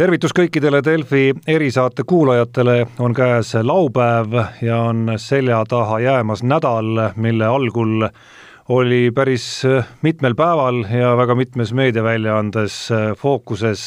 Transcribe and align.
tervitus 0.00 0.32
kõikidele 0.32 0.78
Delfi 0.80 1.26
erisaate 1.50 2.06
kuulajatele, 2.08 2.86
on 3.04 3.12
käes 3.12 3.50
laupäev 3.60 4.32
ja 4.64 4.78
on 4.88 5.12
selja 5.20 5.58
taha 5.68 5.98
jäämas 6.00 6.40
nädal, 6.40 6.88
mille 7.20 7.44
algul 7.44 8.06
oli 8.72 9.10
päris 9.12 9.44
mitmel 10.00 10.36
päeval 10.38 10.86
ja 10.88 11.12
väga 11.20 11.36
mitmes 11.36 11.74
meediaväljaandes 11.76 12.78
fookuses 13.20 13.84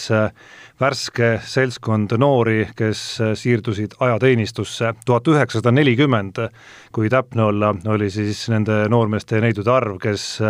värske 0.79 1.39
seltskond 1.47 2.13
noori, 2.17 2.67
kes 2.75 3.01
siirdusid 3.39 3.97
ajateenistusse. 3.99 4.93
tuhat 5.05 5.27
üheksasada 5.27 5.71
nelikümmend, 5.71 6.45
kui 6.91 7.09
täpne 7.09 7.43
olla, 7.43 7.73
oli 7.87 8.09
siis 8.09 8.49
nende 8.53 8.83
noormeeste 8.89 9.35
ja 9.35 9.41
neidude 9.41 9.71
arv, 9.71 9.97
kes 9.97 10.41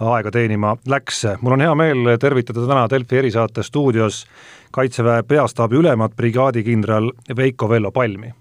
aega 0.00 0.30
teenima 0.30 0.76
läks. 0.86 1.24
mul 1.40 1.52
on 1.56 1.60
hea 1.60 1.74
meel 1.74 2.16
tervitada 2.20 2.66
täna 2.66 2.88
Delfi 2.90 3.16
erisaate 3.16 3.62
stuudios 3.62 4.26
Kaitseväe 4.70 5.22
peastaabi 5.22 5.74
ülemat 5.80 6.12
brigaadikindral 6.16 7.10
Veiko 7.36 7.68
Vello 7.68 7.90
Palmi. 7.90 8.34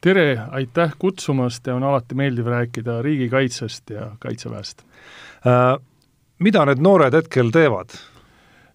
tere, 0.00 0.40
aitäh 0.50 0.92
kutsumast 0.98 1.66
ja 1.66 1.74
on 1.74 1.82
alati 1.82 2.14
meeldiv 2.14 2.46
rääkida 2.46 3.02
riigikaitsest 3.02 3.90
ja 3.90 4.10
Kaitseväest 4.18 4.82
äh,. 5.46 5.80
mida 6.38 6.64
need 6.66 6.78
noored 6.84 7.16
hetkel 7.16 7.48
teevad? 7.50 7.96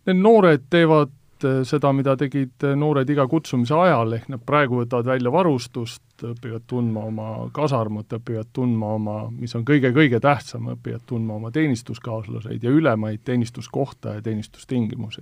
Need 0.06 0.18
noored 0.18 0.66
teevad 0.70 1.14
äh, 1.46 1.62
seda, 1.64 1.94
mida 1.94 2.18
tegid 2.18 2.66
äh, 2.66 2.74
noored 2.76 3.10
iga 3.10 3.28
kutsumise 3.28 3.78
ajal, 3.78 4.18
ehk 4.18 4.34
nad 4.34 4.42
praegu 4.46 4.82
võtavad 4.82 5.14
välja 5.14 5.32
varustust, 5.32 6.26
õpivad 6.26 6.66
tundma 6.68 7.06
oma 7.06 7.30
kasarmut, 7.54 8.18
õpivad 8.18 8.50
tundma 8.54 8.96
oma, 8.98 9.22
mis 9.30 9.54
on 9.56 9.66
kõige-kõige 9.66 10.20
tähtsam, 10.20 10.74
õpivad 10.74 11.06
tundma 11.06 11.38
oma 11.38 11.54
teenistuskaaslaseid 11.54 12.64
ja 12.64 12.74
ülemaid 12.82 13.22
teenistuskohta 13.30 14.18
ja 14.18 14.26
teenistustingimusi 14.26 15.22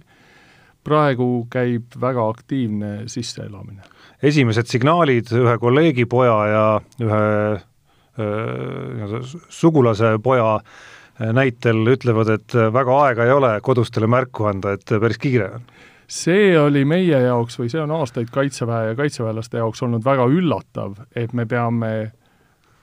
praegu 0.89 1.29
käib 1.51 1.97
väga 2.01 2.27
aktiivne 2.33 2.91
sisseelamine. 3.07 3.81
esimesed 4.23 4.67
signaalid 4.67 5.31
ühe 5.31 5.57
kolleegi 5.57 6.05
poja 6.05 6.37
ja 6.49 6.63
ühe 7.01 7.25
öö, 8.19 9.21
sugulase 9.49 10.17
poja 10.23 10.59
näitel 11.19 11.83
ütlevad, 11.91 12.29
et 12.31 12.55
väga 12.73 12.97
aega 13.05 13.25
ei 13.27 13.31
ole 13.31 13.53
kodustele 13.61 14.07
märku 14.07 14.45
anda, 14.47 14.73
et 14.75 14.99
päris 14.99 15.19
kiire 15.19 15.53
on 15.55 15.65
see 16.09 16.53
oli 16.57 16.85
meie 16.89 17.19
jaoks 17.21 17.59
või 17.59 17.69
see 17.69 17.81
on 17.83 17.91
aastaid 17.93 18.31
Kaitseväe 18.33 18.91
ja 18.91 18.95
kaitseväelaste 18.97 19.61
jaoks 19.61 19.83
olnud 19.85 20.05
väga 20.05 20.25
üllatav, 20.25 20.95
et 21.15 21.33
me 21.37 21.45
peame 21.45 21.91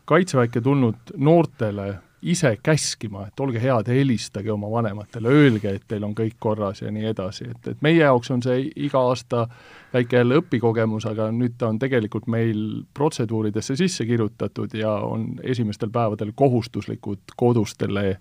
kaitseväkke 0.06 0.62
tulnud 0.62 1.16
noortele 1.18 1.88
ise 2.22 2.56
käskima, 2.62 3.26
et 3.28 3.40
olge 3.40 3.60
head, 3.60 3.88
helistage 3.92 4.52
oma 4.52 4.70
vanematele, 4.70 5.28
öelge, 5.28 5.74
et 5.76 5.84
teil 5.88 6.04
on 6.04 6.14
kõik 6.16 6.38
korras 6.40 6.80
ja 6.82 6.90
nii 6.92 7.10
edasi, 7.12 7.50
et, 7.50 7.68
et 7.72 7.84
meie 7.84 8.00
jaoks 8.00 8.30
on 8.34 8.42
see 8.42 8.70
iga 8.86 9.02
aasta 9.10 9.46
väike 9.92 10.20
jälle 10.20 10.40
õpikogemus, 10.40 11.06
aga 11.10 11.28
nüüd 11.34 11.58
ta 11.58 11.68
on 11.68 11.78
tegelikult 11.82 12.26
meil 12.32 12.64
protseduuridesse 12.94 13.76
sisse 13.76 14.08
kirjutatud 14.08 14.74
ja 14.74 14.96
on 15.06 15.34
esimestel 15.42 15.92
päevadel 15.92 16.32
kohustuslikud 16.34 17.36
kodustele 17.36 18.16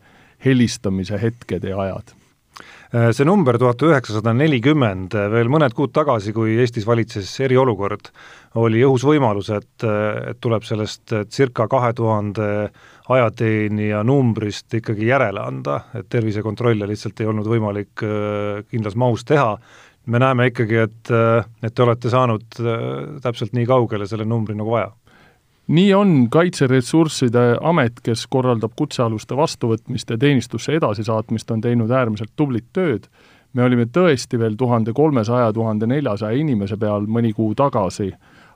helistamise 0.45 1.21
hetked 1.21 1.63
ja 1.63 1.79
ajad 1.87 2.15
see 3.11 3.25
number 3.27 3.57
tuhat 3.59 3.81
üheksasada 3.83 4.31
nelikümmend, 4.37 5.15
veel 5.33 5.49
mõned 5.51 5.73
kuud 5.75 5.91
tagasi, 5.95 6.31
kui 6.35 6.55
Eestis 6.61 6.85
valitses 6.87 7.29
eriolukord, 7.43 8.11
oli 8.61 8.83
õhus 8.87 9.03
võimalus, 9.03 9.49
et, 9.51 9.83
et 9.83 10.39
tuleb 10.39 10.63
sellest 10.63 11.11
circa 11.33 11.67
kahe 11.71 11.91
tuhande 11.97 12.47
ajateenija 13.09 14.03
numbrist 14.03 14.73
ikkagi 14.73 15.09
järele 15.09 15.41
anda, 15.43 15.81
et 15.97 16.07
tervisekontrolle 16.09 16.87
lihtsalt 16.89 17.19
ei 17.21 17.29
olnud 17.29 17.49
võimalik 17.49 18.05
äh, 18.05 18.63
kindlas 18.71 18.97
mahus 18.97 19.25
teha, 19.27 19.55
me 20.05 20.21
näeme 20.21 20.49
ikkagi, 20.51 20.79
et, 20.87 21.11
äh, 21.13 21.45
et 21.63 21.75
te 21.75 21.85
olete 21.85 22.11
saanud 22.13 22.61
äh, 22.61 22.85
täpselt 23.25 23.53
nii 23.57 23.67
kaugele 23.69 24.07
selle 24.09 24.27
numbri 24.29 24.57
nagu 24.57 24.73
vaja 24.77 24.93
nii 25.67 25.93
on, 25.93 26.27
Kaitseressursside 26.29 27.57
Amet, 27.61 28.01
kes 28.03 28.27
korraldab 28.29 28.75
kutsealuste 28.75 29.37
vastuvõtmist 29.37 30.09
ja 30.09 30.17
teenistusse 30.17 30.75
edasisaatmist, 30.77 31.51
on 31.51 31.61
teinud 31.61 31.91
äärmiselt 31.91 32.33
tublit 32.35 32.67
tööd, 32.73 33.07
me 33.53 33.63
olime 33.63 33.85
tõesti 33.85 34.39
veel 34.39 34.57
tuhande 34.59 34.93
kolmesaja, 34.93 35.53
tuhande 35.53 35.87
neljasaja 35.87 36.37
inimese 36.37 36.77
peal 36.77 37.07
mõni 37.07 37.33
kuu 37.33 37.55
tagasi 37.55 38.11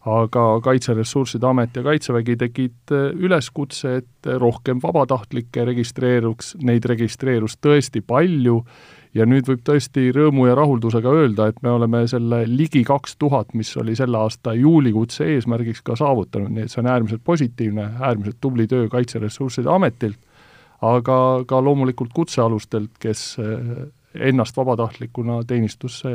aga 0.07 0.43
Kaitseressursside 0.63 1.47
Amet 1.47 1.75
ja 1.75 1.83
Kaitsevägi 1.83 2.37
tegid 2.39 2.93
äh, 2.95 3.09
üleskutse, 3.15 3.97
et 3.99 4.29
rohkem 4.39 4.79
vabatahtlikke 4.83 5.65
registreeruks, 5.67 6.55
neid 6.63 6.85
registreerus 6.87 7.57
tõesti 7.59 8.01
palju 8.05 8.61
ja 9.17 9.25
nüüd 9.25 9.47
võib 9.49 9.61
tõesti 9.65 10.09
rõõmu 10.15 10.47
ja 10.49 10.55
rahuldusega 10.57 11.11
öelda, 11.21 11.49
et 11.49 11.61
me 11.65 11.71
oleme 11.73 12.03
selle 12.09 12.43
ligi 12.47 12.83
kaks 12.87 13.17
tuhat, 13.21 13.53
mis 13.57 13.71
oli 13.81 13.95
selle 13.97 14.19
aasta 14.21 14.53
juulikutse 14.57 15.27
eesmärgiks 15.35 15.81
ka 15.85 15.97
saavutanud, 15.99 16.53
nii 16.53 16.67
et 16.67 16.73
see 16.73 16.83
on 16.83 16.91
äärmiselt 16.93 17.23
positiivne, 17.25 17.87
äärmiselt 17.99 18.37
tubli 18.41 18.67
töö 18.69 18.89
Kaitseressursside 18.91 19.71
Ametilt, 19.73 20.19
aga 20.85 21.17
ka 21.47 21.61
loomulikult 21.63 22.13
kutsealustelt, 22.15 22.91
kes 23.01 23.23
äh, 23.41 23.87
ennast 24.29 24.57
vabatahtlikuna 24.57 25.41
teenistusse 25.47 26.13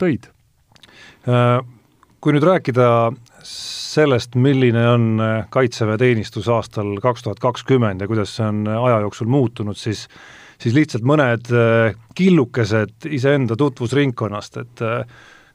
tõid. 0.00 0.30
Kui 2.20 2.34
nüüd 2.36 2.44
rääkida 2.44 2.86
sellest, 3.46 4.34
milline 4.36 4.82
on 4.90 5.04
äh, 5.24 5.46
kaitseväeteenistus 5.52 6.48
aastal 6.52 6.98
kaks 7.00 7.24
tuhat 7.24 7.40
kakskümmend 7.40 8.02
ja 8.02 8.08
kuidas 8.10 8.34
see 8.36 8.44
on 8.44 8.66
aja 8.68 9.00
jooksul 9.06 9.30
muutunud, 9.32 9.78
siis 9.80 10.06
siis 10.60 10.76
lihtsalt 10.76 11.06
mõned 11.08 11.50
äh, 11.54 11.98
killukesed 12.16 13.10
iseenda 13.10 13.56
tutvusringkonnast, 13.58 14.60
et 14.60 14.84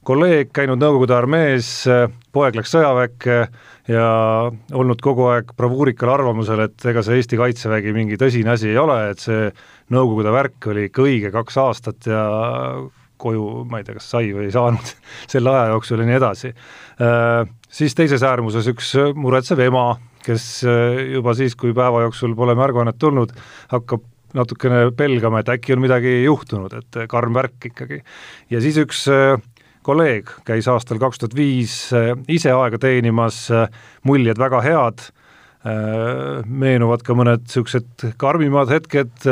kolleeg 0.05 0.51
käinud 0.53 0.77
Nõukogude 0.81 1.15
armees, 1.17 1.69
poeg 2.33 2.57
läks 2.57 2.75
sõjaväkke 2.75 3.37
ja 3.89 4.09
olnud 4.77 5.01
kogu 5.01 5.25
aeg 5.31 5.49
bravuurikal 5.57 6.11
arvamusel, 6.13 6.61
et 6.67 6.85
ega 6.91 7.01
see 7.05 7.17
Eesti 7.19 7.39
Kaitsevägi 7.39 7.93
mingi 7.95 8.19
tõsine 8.21 8.53
asi 8.53 8.69
ei 8.69 8.77
ole, 8.81 8.99
et 9.13 9.23
see 9.23 9.49
Nõukogude 9.93 10.33
värk 10.33 10.69
oli 10.71 10.87
ikka 10.89 11.03
õige 11.05 11.33
kaks 11.33 11.57
aastat 11.61 12.07
ja 12.09 12.21
koju, 13.21 13.65
ma 13.69 13.79
ei 13.79 13.85
tea, 13.85 13.97
kas 13.97 14.09
sai 14.13 14.31
või 14.35 14.49
ei 14.49 14.55
saanud 14.55 14.91
selle 15.31 15.53
aja 15.53 15.69
jooksul 15.73 16.01
ja 16.01 16.09
nii 16.09 16.17
edasi. 16.19 16.51
Äh, 17.01 17.53
siis 17.69 17.95
teises 17.97 18.25
äärmuses 18.25 18.67
üks 18.71 18.91
muretsev 19.17 19.61
ema, 19.65 19.87
kes 20.25 20.49
äh, 20.67 20.99
juba 21.15 21.35
siis, 21.37 21.55
kui 21.59 21.73
päeva 21.77 22.05
jooksul 22.05 22.35
pole 22.37 22.57
märguannet 22.57 22.99
tulnud, 23.01 23.33
hakkab 23.73 24.05
natukene 24.35 24.89
pelgama, 24.97 25.41
et 25.41 25.51
äkki 25.55 25.75
on 25.75 25.83
midagi 25.83 26.17
juhtunud, 26.25 26.73
et 26.79 27.01
karm 27.11 27.35
värk 27.37 27.69
ikkagi. 27.71 28.01
ja 28.51 28.61
siis 28.63 28.79
üks 28.81 29.05
äh, 29.11 29.37
kolleeg 29.85 30.31
käis 30.47 30.67
aastal 30.71 30.99
kaks 31.01 31.21
tuhat 31.21 31.35
viis 31.37 31.75
ise 32.31 32.51
aega 32.51 32.79
teenimas, 32.81 33.45
muljed 34.07 34.39
väga 34.41 34.61
head, 34.65 35.03
meenuvad 36.45 37.03
ka 37.05 37.15
mõned 37.17 37.45
niisugused 37.45 38.07
karmimad 38.21 38.69
hetked, 38.73 39.27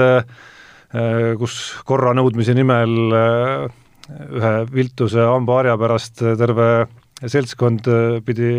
kus 1.41 1.57
korra 1.89 2.13
nõudmise 2.17 2.53
nimel 2.57 2.93
ühe 4.13 4.53
viltuse 4.73 5.25
hambaharja 5.25 5.77
pärast 5.81 6.21
terve 6.37 6.69
seltskond 7.27 7.87
pidi 8.25 8.51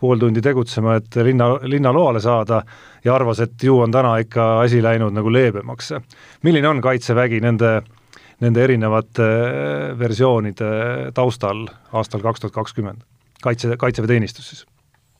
pool 0.00 0.20
tundi 0.20 0.42
tegutsema, 0.44 0.96
et 1.00 1.18
linna, 1.26 1.50
linnaloale 1.62 2.20
saada 2.20 2.62
ja 3.04 3.14
arvas, 3.14 3.40
et 3.44 3.62
ju 3.62 3.78
on 3.82 3.92
täna 3.92 4.16
ikka 4.22 4.48
asi 4.62 4.82
läinud 4.84 5.14
nagu 5.16 5.32
leebemaks. 5.32 5.92
milline 6.42 6.68
on 6.68 6.80
Kaitsevägi 6.80 7.40
nende, 7.40 7.82
nende 8.40 8.64
erinevate 8.64 9.28
versioonide 9.98 11.12
taustal 11.14 11.66
aastal 11.92 12.24
kaks 12.24 12.40
tuhat 12.40 12.54
kakskümmend? 12.54 13.06
kaitse, 13.42 13.76
kaitseväeteenistus 13.76 14.48
siis 14.50 14.66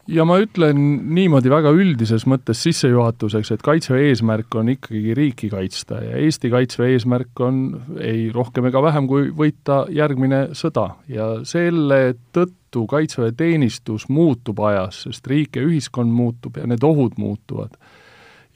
ja 0.09 0.25
ma 0.29 0.39
ütlen 0.41 0.79
niimoodi 1.15 1.51
väga 1.53 1.71
üldises 1.77 2.25
mõttes 2.29 2.63
sissejuhatuseks, 2.65 3.53
et 3.55 3.65
Kaitseväe 3.65 4.09
eesmärk 4.13 4.57
on 4.59 4.73
ikkagi 4.73 5.15
riiki 5.17 5.51
kaitsta 5.53 6.01
ja 6.05 6.17
Eesti 6.23 6.51
Kaitseväe 6.53 6.97
eesmärk 6.97 7.43
on 7.45 7.61
ei 8.01 8.29
rohkem 8.35 8.71
ega 8.71 8.83
vähem 8.85 9.09
kui 9.11 9.29
võita 9.37 9.83
järgmine 9.93 10.49
sõda 10.59 10.89
ja 11.13 11.29
selle 11.49 12.17
tõttu 12.33 12.87
kaitseväeteenistus 12.89 14.09
muutub 14.13 14.61
ajas, 14.65 15.05
sest 15.07 15.29
riik 15.29 15.61
ja 15.61 15.67
ühiskond 15.67 16.13
muutub 16.13 16.57
ja 16.61 16.67
need 16.69 16.85
ohud 16.85 17.21
muutuvad. 17.21 17.77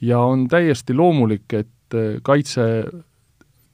ja 0.01 0.19
on 0.19 0.47
täiesti 0.49 0.93
loomulik, 0.93 1.53
et 1.53 1.97
kaitse 2.23 2.63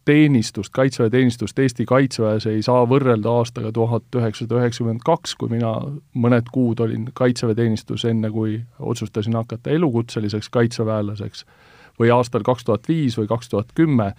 teenistust, 0.05 0.73
kaitseväeteenistust 0.73 1.59
Eesti 1.59 1.85
Kaitseväes 1.85 2.45
ei 2.49 2.61
saa 2.65 2.85
võrrelda 2.89 3.31
aastaga 3.39 3.71
tuhat 3.71 4.15
üheksasada 4.15 4.61
üheksakümmend 4.61 5.03
kaks, 5.05 5.35
kui 5.35 5.51
mina 5.51 5.73
mõned 6.13 6.49
kuud 6.51 6.79
olin 6.79 7.09
kaitseväeteenistus, 7.13 8.05
enne 8.09 8.31
kui 8.33 8.59
otsustasin 8.79 9.35
hakata 9.37 9.69
elukutseliseks 9.75 10.49
kaitseväelaseks, 10.49 11.45
või 11.99 12.13
aastal 12.15 12.45
kaks 12.47 12.65
tuhat 12.65 12.87
viis 12.89 13.17
või 13.19 13.27
kaks 13.27 13.49
tuhat 13.49 13.73
kümme, 13.75 14.13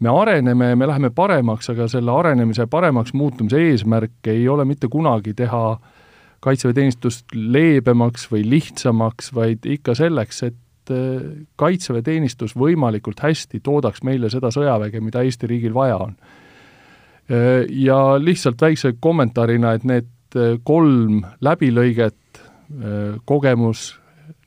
me 0.00 0.08
areneme, 0.08 0.74
me 0.76 0.86
läheme 0.86 1.10
paremaks, 1.14 1.70
aga 1.70 1.88
selle 1.88 2.12
arenemise 2.12 2.66
paremaks 2.66 3.12
muutumise 3.12 3.60
eesmärk 3.70 4.32
ei 4.32 4.48
ole 4.48 4.64
mitte 4.64 4.88
kunagi 4.88 5.34
teha 5.34 5.78
kaitseväeteenistust 6.40 7.34
leebemaks 7.34 8.26
või 8.32 8.46
lihtsamaks, 8.48 9.34
vaid 9.34 9.66
ikka 9.68 9.94
selleks, 9.94 10.42
et 10.42 10.56
et 10.90 10.96
äh, 10.96 11.46
kaitseväeteenistus 11.56 12.56
võimalikult 12.58 13.20
hästi 13.22 13.60
toodaks 13.62 14.02
meile 14.02 14.30
seda 14.30 14.50
sõjaväge, 14.54 15.00
mida 15.00 15.22
Eesti 15.22 15.46
riigil 15.50 15.74
vaja 15.74 15.96
on. 15.96 16.16
Ja 17.70 18.16
lihtsalt 18.18 18.58
väikse 18.58 18.96
kommentaarina, 18.98 19.76
et 19.78 19.84
need 19.86 20.34
kolm 20.66 21.20
läbilõiget, 21.46 22.40
kogemus 23.24 24.00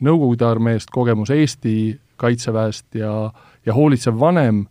Nõukogude 0.03 0.43
armeest, 0.43 0.89
kogemus 0.91 1.31
Eesti 1.31 1.93
kaitseväest 2.19 2.97
ja, 2.99 3.29
ja 3.65 3.75
hoolitsev 3.75 4.17
vanem, 4.19 4.65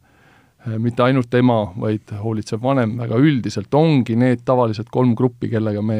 mitte 0.83 1.03
ainult 1.03 1.33
ema, 1.35 1.61
vaid 1.81 2.13
hoolitsev 2.21 2.61
vanem 2.63 2.95
väga 3.01 3.17
üldiselt, 3.19 3.73
ongi 3.75 4.17
need 4.19 4.45
tavaliselt 4.45 4.91
kolm 4.93 5.15
gruppi, 5.19 5.49
kellega 5.51 5.83
me 5.83 5.99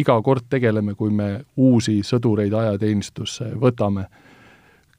iga 0.00 0.18
kord 0.24 0.48
tegeleme, 0.50 0.96
kui 0.98 1.14
me 1.14 1.28
uusi 1.56 2.00
sõdureid 2.06 2.56
ajateenistusse 2.58 3.52
võtame 3.62 4.08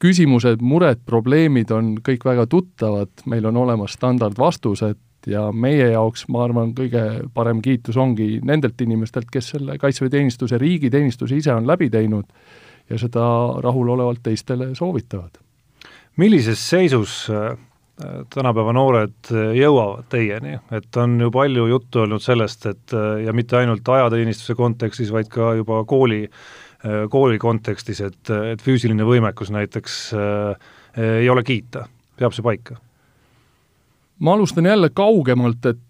küsimused, 0.04 0.60
mured, 0.60 1.00
probleemid 1.08 1.72
on 1.72 1.94
kõik 2.04 2.26
väga 2.28 2.46
tuttavad, 2.50 3.24
meil 3.30 3.46
on 3.48 3.56
olemas 3.62 3.96
standardvastused 3.96 5.00
ja 5.30 5.46
meie 5.52 5.88
jaoks, 5.94 6.26
ma 6.28 6.44
arvan, 6.44 6.74
kõige 6.76 7.02
parem 7.34 7.62
kiitus 7.64 7.96
ongi 8.00 8.38
nendelt 8.44 8.80
inimestelt, 8.84 9.30
kes 9.32 9.54
selle 9.54 9.78
kaitseväeteenistuse, 9.80 10.58
riigiteenistuse 10.60 11.38
ise 11.40 11.54
on 11.54 11.68
läbi 11.68 11.88
teinud 11.92 12.28
ja 12.90 12.98
seda 13.00 13.24
rahulolevalt 13.64 14.20
teistele 14.22 14.74
soovitavad. 14.76 15.40
millises 16.16 16.60
seisus 16.70 17.30
äh, 17.30 17.56
tänapäeva 18.34 18.72
noored 18.72 19.32
jõuavad 19.56 20.04
teieni, 20.12 20.58
et 20.70 20.96
on 20.96 21.16
ju 21.20 21.30
palju 21.30 21.66
juttu 21.66 22.04
olnud 22.04 22.22
sellest, 22.22 22.66
et 22.66 22.92
äh, 22.92 23.24
ja 23.24 23.32
mitte 23.32 23.56
ainult 23.56 23.88
ajateenistuse 23.88 24.54
kontekstis, 24.54 25.12
vaid 25.12 25.32
ka 25.32 25.54
juba 25.54 25.84
kooli 25.84 26.28
kooli 27.10 27.38
kontekstis, 27.40 28.00
et, 28.04 28.30
et 28.52 28.62
füüsiline 28.62 29.06
võimekus 29.08 29.48
näiteks 29.54 29.98
äh, 30.14 30.72
ei 31.22 31.30
ole 31.32 31.44
kiita, 31.46 31.86
peab 32.18 32.34
see 32.36 32.44
paika? 32.44 32.76
ma 34.18 34.34
alustan 34.36 34.66
jälle 34.66 34.90
kaugemalt, 34.94 35.66
et 35.66 35.80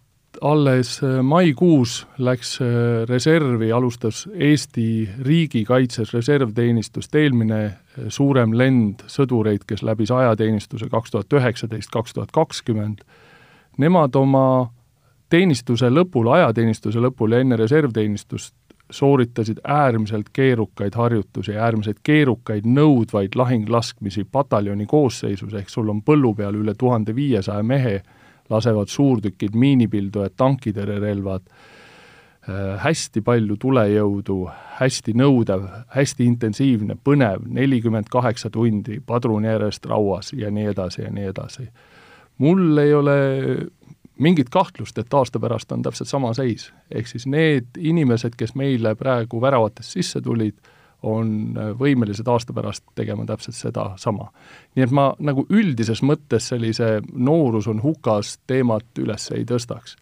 alles 0.40 0.96
äh, 1.02 1.18
maikuus 1.22 2.06
läks 2.18 2.58
äh, 2.62 2.68
reservi, 3.08 3.72
alustas 3.72 4.28
Eesti 4.34 5.08
riigikaitses 5.22 6.14
reservteenistust 6.14 7.14
eelmine 7.14 7.60
suurem 8.08 8.54
lend 8.58 9.04
sõdureid, 9.06 9.66
kes 9.66 9.82
läbis 9.82 10.10
ajateenistuse 10.10 10.88
kaks 10.90 11.14
tuhat 11.14 11.38
üheksateist, 11.40 11.90
kaks 11.92 12.14
tuhat 12.14 12.32
kakskümmend. 12.34 13.04
Nemad 13.78 14.14
oma 14.16 14.70
teenistuse 15.30 15.90
lõpul, 15.90 16.30
ajateenistuse 16.34 17.02
lõpul 17.02 17.34
ja 17.34 17.42
enne 17.42 17.58
reservteenistust 17.58 18.54
sooritasid 18.90 19.58
äärmiselt 19.64 20.26
keerukaid 20.32 20.94
harjutusi, 20.94 21.56
äärmiselt 21.56 21.98
keerukaid 22.02 22.66
nõudvaid 22.68 23.36
lahinglaskmisi 23.36 24.26
pataljoni 24.32 24.86
koosseisus, 24.86 25.54
ehk 25.54 25.68
sul 25.72 25.88
on 25.88 26.02
põllu 26.02 26.34
peal 26.36 26.58
üle 26.60 26.74
tuhande 26.78 27.14
viiesaja 27.14 27.62
mehe, 27.62 28.02
lasevad 28.50 28.92
suurtükid, 28.92 29.56
miinipildujad, 29.56 30.34
tankitõrjerelvad 30.36 31.46
äh,, 31.48 32.76
hästi 32.84 33.24
palju 33.24 33.56
tulejõudu, 33.60 34.38
hästi 34.78 35.16
nõudev, 35.16 35.64
hästi 35.96 36.28
intensiivne, 36.28 36.98
põnev, 37.04 37.48
nelikümmend 37.48 38.12
kaheksa 38.12 38.50
tundi 38.52 39.00
padruni 39.06 39.48
järjest 39.48 39.88
rauas 39.88 40.34
ja 40.36 40.52
nii 40.52 40.68
edasi 40.74 41.02
ja 41.02 41.10
nii 41.10 41.32
edasi. 41.32 41.68
mul 42.38 42.78
ei 42.78 42.94
ole 42.94 43.16
mingit 44.18 44.48
kahtlust, 44.50 44.98
et 44.98 45.14
aasta 45.14 45.40
pärast 45.40 45.72
on 45.72 45.82
täpselt 45.82 46.08
sama 46.08 46.34
seis. 46.34 46.72
ehk 46.90 47.06
siis 47.06 47.26
need 47.26 47.66
inimesed, 47.78 48.36
kes 48.36 48.54
meile 48.54 48.94
praegu 48.94 49.40
väravatest 49.40 49.90
sisse 49.90 50.20
tulid, 50.20 50.54
on 51.02 51.54
võimelised 51.78 52.28
aasta 52.28 52.52
pärast 52.52 52.84
tegema 52.94 53.26
täpselt 53.26 53.56
sedasama. 53.56 54.30
nii 54.74 54.84
et 54.84 54.90
ma 54.90 55.12
nagu 55.18 55.46
üldises 55.50 56.02
mõttes 56.02 56.48
sellise 56.48 57.00
noorus 57.12 57.68
on 57.68 57.82
hukas 57.82 58.38
teemat 58.46 58.98
üles 58.98 59.30
ei 59.34 59.44
tõstaks. 59.44 59.96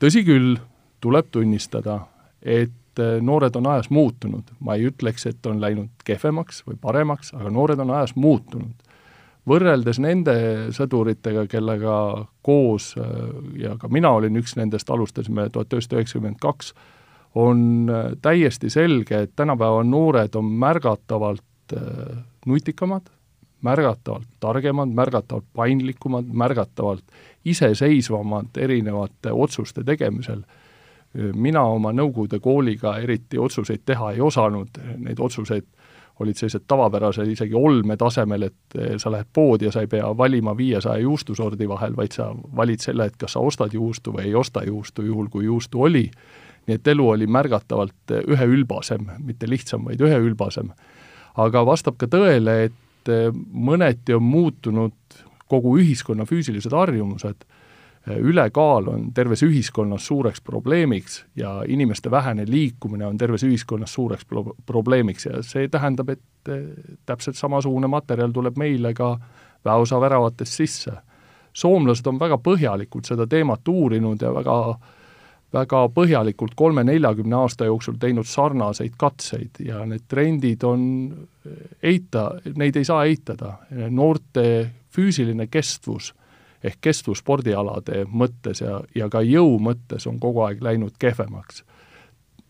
tõsi 0.00 0.24
küll, 0.24 0.56
tuleb 1.00 1.26
tunnistada, 1.30 2.06
et 2.42 2.70
noored 3.20 3.56
on 3.56 3.66
ajas 3.66 3.90
muutunud, 3.90 4.52
ma 4.60 4.74
ei 4.74 4.86
ütleks, 4.88 5.26
et 5.26 5.46
on 5.46 5.60
läinud 5.60 5.90
kehvemaks 6.04 6.62
või 6.68 6.76
paremaks, 6.80 7.34
aga 7.34 7.50
noored 7.50 7.78
on 7.78 7.90
ajas 7.90 8.16
muutunud 8.16 8.84
võrreldes 9.48 10.00
nende 10.00 10.34
sõduritega, 10.74 11.46
kellega 11.50 11.96
koos 12.44 12.92
äh, 12.98 13.08
ja 13.60 13.76
ka 13.80 13.90
mina 13.92 14.14
olin 14.16 14.40
üks 14.40 14.56
nendest, 14.60 14.90
alustasime 14.90 15.48
tuhat 15.52 15.72
üheksasada 15.72 16.00
üheksakümmend 16.00 16.40
kaks, 16.42 16.72
on 17.40 17.90
äh, 17.92 18.06
täiesti 18.22 18.70
selge, 18.72 19.24
et 19.26 19.34
tänapäeva 19.36 19.84
noored 19.84 20.36
on 20.40 20.48
märgatavalt 20.64 21.76
äh, 21.76 22.16
nutikamad, 22.46 23.08
märgatavalt 23.64 24.28
targemad, 24.40 24.92
märgatavalt 24.92 25.48
paindlikumad, 25.56 26.28
märgatavalt 26.32 27.04
iseseisvamad 27.44 28.56
erinevate 28.60 29.32
otsuste 29.32 29.84
tegemisel. 29.84 30.42
mina 31.34 31.62
oma 31.62 31.92
Nõukogude 31.92 32.40
kooliga 32.42 32.96
eriti 32.98 33.38
otsuseid 33.38 33.84
teha 33.86 34.10
ei 34.12 34.20
osanud, 34.20 34.68
neid 34.98 35.20
otsuseid 35.20 35.64
olid 36.20 36.38
sellised 36.38 36.64
tavapärased 36.68 37.28
isegi 37.28 37.54
olmetasemel, 37.54 38.42
et 38.42 38.78
eh, 38.78 38.94
sa 38.98 39.10
lähed 39.10 39.30
poodi 39.32 39.68
ja 39.68 39.72
sa 39.74 39.82
ei 39.82 39.90
pea 39.90 40.06
valima 40.16 40.56
viiesaja 40.56 41.02
juustusordi 41.02 41.68
vahel, 41.68 41.96
vaid 41.96 42.14
sa 42.14 42.30
valid 42.56 42.82
selle, 42.82 43.08
et 43.10 43.16
kas 43.18 43.34
sa 43.34 43.42
ostad 43.42 43.74
juustu 43.74 44.14
või 44.14 44.28
ei 44.28 44.34
osta 44.38 44.62
juustu, 44.66 45.02
juhul 45.02 45.28
kui 45.30 45.44
juustu 45.44 45.82
oli. 45.82 46.10
nii 46.66 46.74
et 46.74 46.86
elu 46.88 47.08
oli 47.08 47.26
märgatavalt 47.26 48.10
eh, 48.10 48.22
üheülbasem, 48.28 49.10
mitte 49.18 49.48
lihtsam, 49.50 49.84
vaid 49.84 50.00
üheülbasem. 50.00 50.70
aga 51.36 51.66
vastab 51.66 51.96
ka 51.98 52.06
tõele, 52.06 52.64
et 52.64 53.08
eh, 53.08 53.30
mõneti 53.52 54.14
on 54.14 54.22
muutunud 54.22 55.20
kogu 55.48 55.78
ühiskonna 55.78 56.24
füüsilised 56.24 56.72
harjumused 56.72 57.44
ülekaal 58.06 58.88
on 58.88 59.06
terves 59.14 59.42
ühiskonnas 59.42 60.06
suureks 60.06 60.40
probleemiks 60.40 61.24
ja 61.36 61.62
inimeste 61.68 62.10
vähene 62.10 62.44
liikumine 62.48 63.06
on 63.06 63.18
terves 63.18 63.44
ühiskonnas 63.44 63.94
suureks 63.94 64.24
pro-, 64.24 64.56
probleemiks 64.66 65.26
ja 65.26 65.42
see 65.42 65.68
tähendab, 65.68 66.08
et 66.12 66.52
eh, 66.52 66.66
täpselt 67.06 67.36
samasugune 67.36 67.88
materjal 67.88 68.32
tuleb 68.32 68.58
meile 68.60 68.94
ka 68.94 69.16
väeosa 69.64 70.00
väravatest 70.00 70.52
sisse. 70.52 70.92
soomlased 71.52 72.06
on 72.06 72.18
väga 72.18 72.36
põhjalikult 72.38 73.06
seda 73.06 73.26
teemat 73.26 73.68
uurinud 73.68 74.22
ja 74.22 74.34
väga 74.34 74.58
väga 75.54 75.84
põhjalikult 75.94 76.54
kolme-neljakümne 76.58 77.36
aasta 77.36 77.68
jooksul 77.68 77.94
teinud 78.00 78.26
sarnaseid 78.26 78.96
katseid 78.98 79.60
ja 79.64 79.84
need 79.86 80.02
trendid 80.08 80.64
on 80.66 80.82
eita, 81.82 82.32
neid 82.56 82.76
ei 82.76 82.84
saa 82.84 83.04
eitada, 83.04 83.52
noorte 83.90 84.70
füüsiline 84.90 85.46
kestvus 85.46 86.12
ehk 86.64 86.80
kestvusspordialade 86.80 88.04
mõttes 88.08 88.62
ja, 88.64 88.80
ja 88.96 89.08
ka 89.12 89.20
jõu 89.24 89.58
mõttes 89.62 90.06
on 90.08 90.18
kogu 90.20 90.44
aeg 90.46 90.62
läinud 90.64 90.96
kehvemaks. 90.98 91.64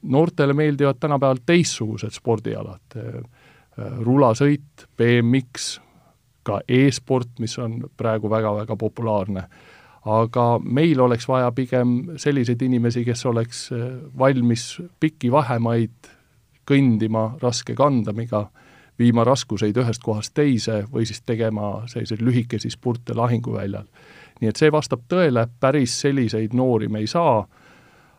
noortele 0.02 0.52
meeldivad 0.52 1.00
tänapäeval 1.00 1.40
teistsugused 1.47 2.12
spordialad, 2.12 2.99
rulasõit, 3.76 4.87
BMX, 4.97 5.80
ka 6.44 6.61
e-sport, 6.68 7.38
mis 7.40 7.59
on 7.59 7.80
praegu 7.97 8.30
väga-väga 8.30 8.76
populaarne. 8.76 9.49
aga 10.04 10.61
meil 10.61 11.00
oleks 11.00 11.28
vaja 11.28 11.52
pigem 11.52 12.16
selliseid 12.16 12.62
inimesi, 12.62 13.04
kes 13.04 13.26
oleks 13.26 13.71
valmis 14.18 14.80
pikki 15.00 15.33
vahemaid 15.33 16.11
kõndima 16.68 17.38
raske 17.40 17.75
kandamiga 17.75 18.50
viima 18.99 19.25
raskuseid 19.25 19.77
ühest 19.77 20.03
kohast 20.03 20.35
teise 20.35 20.85
või 20.93 21.07
siis 21.09 21.23
tegema 21.27 21.85
selliseid 21.91 22.23
lühikesi 22.23 22.71
spurte 22.71 23.15
lahinguväljal. 23.15 23.87
nii 24.41 24.51
et 24.51 24.61
see 24.61 24.73
vastab 24.73 25.07
tõele, 25.09 25.47
päris 25.61 25.95
selliseid 26.01 26.55
noori 26.55 26.89
me 26.89 27.05
ei 27.05 27.07
saa, 27.07 27.47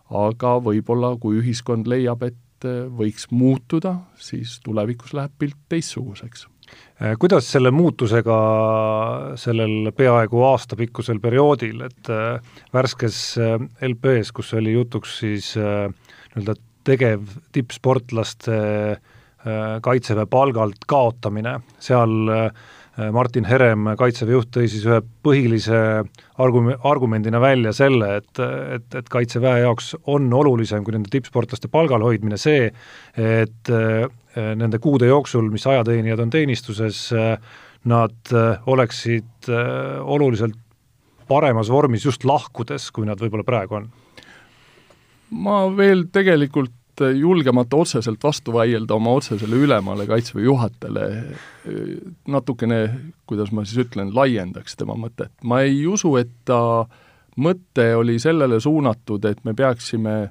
aga 0.10 0.58
võib-olla 0.64 1.16
kui 1.20 1.40
ühiskond 1.42 1.88
leiab, 1.88 2.24
et 2.24 2.68
võiks 2.98 3.28
muutuda, 3.32 3.96
siis 4.16 4.60
tulevikus 4.64 5.14
läheb 5.14 5.32
pilt 5.40 5.58
teistsuguseks 5.70 6.48
kuidas 7.20 7.52
selle 7.52 7.72
muutusega 7.72 8.36
sellel 9.38 9.92
peaaegu 9.96 10.44
aastapikkusel 10.48 11.20
perioodil, 11.22 11.84
et 11.86 12.10
äh, 12.10 12.56
värskes 12.74 13.20
äh, 13.38 13.60
LP-s, 13.86 14.32
kus 14.36 14.54
oli 14.58 14.74
jutuks 14.74 15.20
siis 15.20 15.52
äh, 15.60 15.92
nii-öelda 16.34 16.56
tegev 16.88 17.36
tippsportlaste 17.54 18.56
äh, 18.56 19.14
Kaitseväe 19.82 20.26
palgalt 20.26 20.88
kaotamine, 20.90 21.60
seal 21.80 22.32
äh, 22.34 22.48
Martin 23.14 23.46
Herem, 23.46 23.92
Kaitseväe 24.00 24.38
juht, 24.38 24.50
tõi 24.56 24.70
siis 24.72 24.86
ühe 24.88 25.02
põhilise 25.26 25.80
argu-, 26.42 26.78
argumendina 26.88 27.42
välja 27.44 27.74
selle, 27.76 28.16
et, 28.22 28.42
et, 28.78 28.88
et 29.02 29.12
Kaitseväe 29.12 29.66
jaoks 29.66 29.94
on 30.12 30.32
olulisem 30.34 30.86
kui 30.86 30.96
nende 30.96 31.12
tippsportlaste 31.14 31.70
palgal 31.72 32.06
hoidmine 32.06 32.40
see, 32.42 32.72
et 33.14 33.74
äh, 33.74 34.08
nende 34.36 34.80
kuude 34.84 35.08
jooksul, 35.12 35.52
mis 35.54 35.68
ajateenijad 35.70 36.20
on 36.20 36.34
teenistuses, 36.34 37.06
nad 37.86 38.32
oleksid 38.68 39.48
oluliselt 39.48 40.58
paremas 41.30 41.70
vormis 41.72 42.04
just 42.06 42.26
lahkudes, 42.28 42.90
kui 42.92 43.08
nad 43.08 43.22
võib-olla 43.22 43.46
praegu 43.48 43.80
on? 43.80 43.94
ma 45.36 45.66
veel 45.74 46.06
tegelikult 46.14 46.74
julgemata 47.02 47.76
otseselt 47.76 48.24
vastu 48.24 48.54
vaielda 48.54 48.94
oma 48.94 49.12
otsesele 49.18 49.56
ülemale, 49.56 50.08
Kaitseväe 50.08 50.44
juhatajale, 50.44 51.24
natukene, 52.28 52.80
kuidas 53.28 53.52
ma 53.52 53.66
siis 53.66 53.86
ütlen, 53.88 54.14
laiendaks 54.16 54.76
tema 54.76 54.96
mõtet. 55.00 55.32
ma 55.44 55.62
ei 55.62 55.88
usu, 55.88 56.16
et 56.16 56.32
ta 56.46 56.86
mõte 57.38 57.96
oli 57.96 58.20
sellele 58.20 58.60
suunatud, 58.60 59.26
et 59.26 59.44
me 59.44 59.54
peaksime 59.54 60.30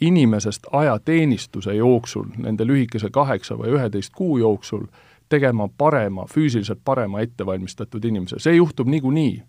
inimesest 0.00 0.66
ajateenistuse 0.72 1.74
jooksul, 1.74 2.26
nende 2.36 2.66
lühikese 2.66 3.10
kaheksa 3.10 3.56
või 3.56 3.72
üheteist 3.78 4.12
kuu 4.14 4.38
jooksul, 4.38 4.86
tegema 5.28 5.68
parema, 5.78 6.26
füüsiliselt 6.30 6.84
parema 6.84 7.20
ettevalmistatud 7.24 8.04
inimese, 8.04 8.38
see 8.38 8.56
juhtub 8.56 8.88
niikuinii. 8.88 9.42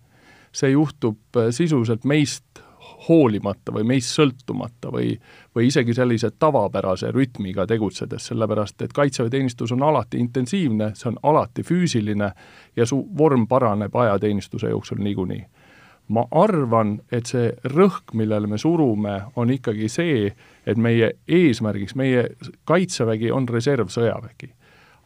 see 0.52 0.70
juhtub 0.70 1.36
sisuliselt 1.50 2.04
meist 2.04 2.62
hoolimata 3.08 3.72
või 3.72 3.84
meist 3.84 4.10
sõltumata 4.16 4.90
või, 4.92 5.12
või 5.54 5.68
isegi 5.68 5.94
sellise 5.94 6.30
tavapärase 6.38 7.10
rütmiga 7.14 7.66
tegutsedes, 7.66 8.26
sellepärast 8.30 8.82
et 8.82 8.92
kaitseväeteenistus 8.92 9.72
on 9.72 9.82
alati 9.82 10.18
intensiivne, 10.18 10.90
see 10.94 11.10
on 11.12 11.18
alati 11.22 11.62
füüsiline 11.62 12.30
ja 12.76 12.86
su 12.86 13.00
vorm 13.18 13.46
paraneb 13.46 13.96
ajateenistuse 13.96 14.70
jooksul 14.70 15.02
niikuinii. 15.04 15.44
ma 16.08 16.22
arvan, 16.30 17.00
et 17.12 17.26
see 17.28 17.50
rõhk, 17.68 18.14
millele 18.16 18.46
me 18.46 18.58
surume, 18.58 19.22
on 19.36 19.50
ikkagi 19.50 19.88
see, 19.92 20.30
et 20.66 20.78
meie 20.80 21.10
eesmärgiks, 21.28 21.94
meie 21.94 22.30
kaitsevägi 22.64 23.30
on 23.32 23.48
reservsõjavägi. 23.48 24.54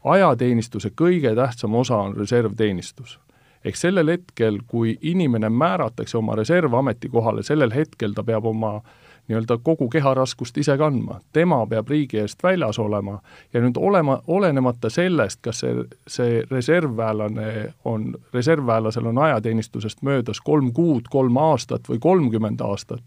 ajateenistuse 0.04 0.90
kõige 1.00 1.34
tähtsam 1.34 1.74
osa 1.74 1.96
on 1.96 2.16
reservteenistus 2.16 3.18
ehk 3.64 3.76
sellel 3.76 4.08
hetkel, 4.08 4.58
kui 4.66 4.98
inimene 5.02 5.48
määratakse 5.48 6.18
oma 6.18 6.34
reservametikohale, 6.34 7.42
sellel 7.42 7.74
hetkel 7.74 8.12
ta 8.12 8.24
peab 8.24 8.46
oma 8.46 8.80
nii-öelda 9.28 9.58
kogu 9.62 9.88
keharaskust 9.88 10.58
ise 10.58 10.76
kandma, 10.78 11.20
tema 11.32 11.66
peab 11.66 11.88
riigi 11.88 12.18
eest 12.18 12.42
väljas 12.42 12.78
olema. 12.78 13.20
Ja 13.52 13.60
nüüd 13.62 13.78
olema, 13.78 14.18
olenemata 14.26 14.90
sellest, 14.90 15.40
kas 15.46 15.62
see, 15.62 15.84
see 16.06 16.42
reservväelane 16.50 17.72
on, 17.84 18.14
reservväelasel 18.34 19.06
on 19.06 19.18
ajateenistusest 19.18 20.02
möödas 20.02 20.40
kolm 20.40 20.72
kuud, 20.72 21.06
kolm 21.10 21.36
aastat 21.36 21.88
või 21.88 22.02
kolmkümmend 22.02 22.60
aastat, 22.60 23.02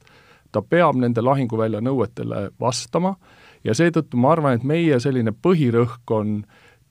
ta 0.51 0.62
peab 0.62 0.95
nende 0.95 1.21
lahinguvälja 1.21 1.83
nõuetele 1.83 2.50
vastama. 2.59 3.15
Ja 3.63 3.74
seetõttu 3.75 4.17
ma 4.17 4.31
arvan, 4.31 4.55
et 4.55 4.63
meie 4.63 5.00
selline 5.00 5.33
põhirõhk 5.35 6.12
on 6.15 6.43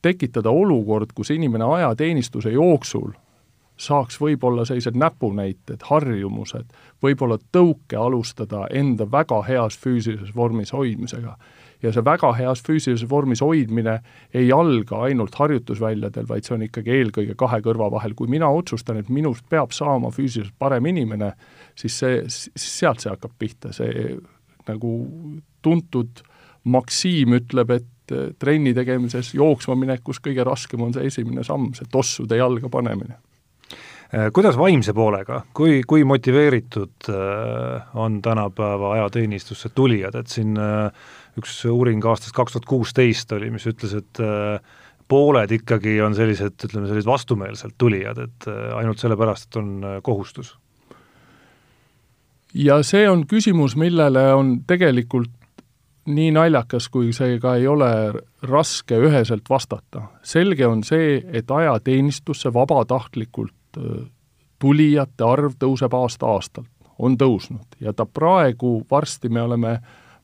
tekitada 0.02 0.50
olukord, 0.50 1.14
kus 1.14 1.30
inimene 1.30 1.64
ajateenistuse 1.64 2.52
jooksul 2.52 3.14
saaks 3.80 4.20
võib-olla 4.20 4.64
sellised 4.66 4.96
näpunäited, 4.98 5.82
harjumused, 5.88 6.70
võib-olla 7.02 7.38
tõuke 7.52 7.98
alustada 7.98 8.68
enda 8.70 9.06
väga 9.10 9.40
heas 9.48 9.78
füüsilises 9.78 10.34
vormis 10.36 10.72
hoidmisega. 10.72 11.36
ja 11.82 11.90
see 11.92 12.04
väga 12.04 12.30
heas 12.32 12.62
füüsilises 12.64 13.10
vormis 13.10 13.42
hoidmine 13.44 13.98
ei 14.34 14.52
alga 14.52 15.02
ainult 15.04 15.34
harjutusväljadel, 15.34 16.28
vaid 16.28 16.46
see 16.46 16.54
on 16.54 16.62
ikkagi 16.64 16.90
eelkõige 16.90 17.34
kahe 17.36 17.58
kõrva 17.60 17.90
vahel, 17.92 18.14
kui 18.14 18.30
mina 18.30 18.48
otsustan, 18.48 18.96
et 18.96 19.08
minust 19.08 19.44
peab 19.50 19.72
saama 19.72 20.10
füüsiliselt 20.10 20.54
parem 20.58 20.86
inimene, 20.86 21.32
siis 21.76 21.98
see, 21.98 22.22
sealt 22.56 23.02
see 23.02 23.10
hakkab 23.10 23.34
pihta, 23.38 23.72
see 23.72 24.14
nagu 24.68 24.94
tuntud 25.62 26.22
maksiim 26.64 27.36
ütleb, 27.36 27.74
et 27.74 28.16
trenni 28.38 28.72
tegemises, 28.76 29.34
jooksma 29.34 29.74
minekus 29.74 30.20
kõige 30.24 30.44
raskem 30.44 30.80
on 30.80 30.92
see 30.94 31.10
esimene 31.10 31.44
samm, 31.44 31.72
see 31.74 31.88
tossude 31.90 32.38
jalga 32.38 32.70
panemine 32.72 33.18
kuidas 34.32 34.56
vaimse 34.58 34.92
poolega, 34.94 35.40
kui, 35.56 35.82
kui 35.86 36.04
motiveeritud 36.04 37.08
äh, 37.10 37.86
on 37.98 38.20
tänapäeva 38.22 38.92
ajateenistusse 38.98 39.68
tulijad, 39.74 40.14
et 40.14 40.30
siin 40.30 40.58
äh, 40.60 40.90
üks 41.40 41.56
uuring 41.70 42.04
aastast 42.06 42.34
kaks 42.36 42.54
tuhat 42.54 42.68
kuusteist 42.70 43.32
oli, 43.34 43.50
mis 43.50 43.66
ütles, 43.66 43.96
et 43.98 44.20
pooled 45.10 45.50
ikkagi 45.56 45.96
on 46.02 46.14
sellised, 46.14 46.54
ütleme, 46.68 46.86
sellised 46.86 47.10
vastumeelselt 47.10 47.74
tulijad, 47.78 48.20
et 48.22 48.46
ainult 48.76 49.02
sellepärast, 49.02 49.48
et 49.48 49.58
on 49.58 49.72
kohustus? 50.06 50.54
ja 52.54 52.78
see 52.86 53.08
on 53.10 53.24
küsimus, 53.26 53.74
millele 53.74 54.28
on 54.38 54.60
tegelikult 54.66 55.32
nii 56.06 56.30
naljakas, 56.36 56.86
kui 56.92 57.10
see 57.16 57.40
ka 57.42 57.56
ei 57.58 57.66
ole 57.66 57.90
raske 58.46 58.94
üheselt 59.08 59.50
vastata. 59.50 60.06
selge 60.22 60.66
on 60.66 60.84
see, 60.86 61.18
et 61.32 61.50
ajateenistusse 61.50 62.52
vabatahtlikult 62.54 63.54
Äh, 63.54 63.63
tulijate 64.58 65.24
arv 65.24 65.58
tõuseb 65.58 65.94
aasta-aastalt, 65.94 66.70
on 66.98 67.18
tõusnud 67.18 67.78
ja 67.80 67.92
ta 67.92 68.06
praegu, 68.06 68.78
varsti 68.90 69.28
me 69.28 69.42
oleme 69.42 69.78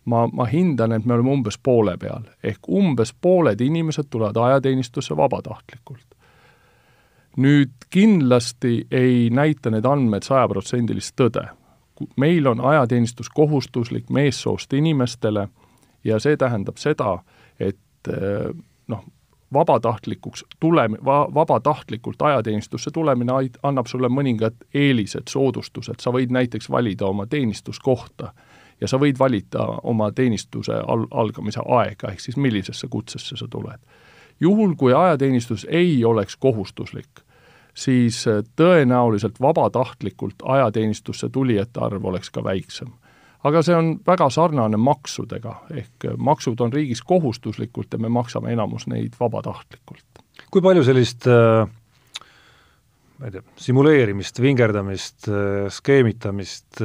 ma, 0.04 0.26
ma 0.32 0.46
hindan, 0.46 0.92
et 0.92 1.04
me 1.04 1.14
oleme 1.14 1.34
umbes 1.34 1.58
poole 1.58 1.96
peal, 2.00 2.24
ehk 2.44 2.68
umbes 2.68 3.12
pooled 3.20 3.60
inimesed 3.60 4.10
tulevad 4.10 4.36
ajateenistusse 4.36 5.16
vabatahtlikult. 5.16 6.06
nüüd 7.36 7.70
kindlasti 7.90 8.86
ei 8.90 9.30
näita 9.30 9.70
need 9.70 9.86
andmed 9.86 10.22
sajaprotsendilist 10.26 11.14
tõde. 11.16 11.48
meil 12.16 12.46
on 12.46 12.60
ajateenistus 12.60 13.28
kohustuslik 13.28 14.10
meessoost 14.10 14.72
inimestele 14.72 15.48
ja 16.04 16.18
see 16.18 16.36
tähendab 16.36 16.76
seda, 16.76 17.18
et 17.58 18.08
äh, 18.08 18.56
noh, 18.88 19.04
vabatahtlikuks 19.52 20.44
tulem-, 20.60 20.98
va-, 21.04 21.28
vabatahtlikult 21.34 22.22
ajateenistusse 22.22 22.90
tulemine 22.90 23.32
ait-, 23.32 23.58
annab 23.62 23.86
sulle 23.86 24.08
mõningad 24.08 24.54
eelised, 24.74 25.28
soodustused, 25.28 26.00
sa 26.00 26.12
võid 26.14 26.32
näiteks 26.34 26.70
valida 26.70 27.06
oma 27.06 27.26
teenistuskohta 27.26 28.32
ja 28.80 28.88
sa 28.88 28.98
võid 28.98 29.18
valida 29.18 29.66
oma 29.82 30.12
teenistuse 30.12 30.74
al-, 30.86 31.08
algamise 31.10 31.60
aega, 31.66 32.12
ehk 32.12 32.20
siis 32.20 32.36
millisesse 32.36 32.88
kutsesse 32.88 33.36
sa 33.36 33.48
tuled. 33.50 33.80
juhul, 34.40 34.74
kui 34.74 34.94
ajateenistus 34.94 35.66
ei 35.70 36.04
oleks 36.04 36.36
kohustuslik, 36.36 37.20
siis 37.74 38.24
tõenäoliselt 38.56 39.40
vabatahtlikult 39.40 40.42
ajateenistusse 40.42 41.28
tulijate 41.28 41.80
arv 41.80 42.04
oleks 42.04 42.30
ka 42.30 42.44
väiksem 42.44 42.88
aga 43.44 43.62
see 43.64 43.76
on 43.76 43.92
väga 44.06 44.28
sarnane 44.30 44.80
maksudega, 44.80 45.54
ehk 45.74 46.10
maksud 46.18 46.60
on 46.60 46.72
riigis 46.72 47.02
kohustuslikult 47.02 47.92
ja 47.92 47.98
me 47.98 48.12
maksame 48.12 48.52
enamus 48.52 48.86
neid 48.90 49.16
vabatahtlikult. 49.20 50.24
kui 50.50 50.62
palju 50.62 50.84
sellist 50.84 51.28
äh, 51.30 51.68
ma 53.18 53.28
ei 53.28 53.36
tea, 53.36 53.44
simuleerimist, 53.56 54.40
vingerdamist, 54.40 55.28
äh, 55.28 55.68
skeemitamist 55.68 56.82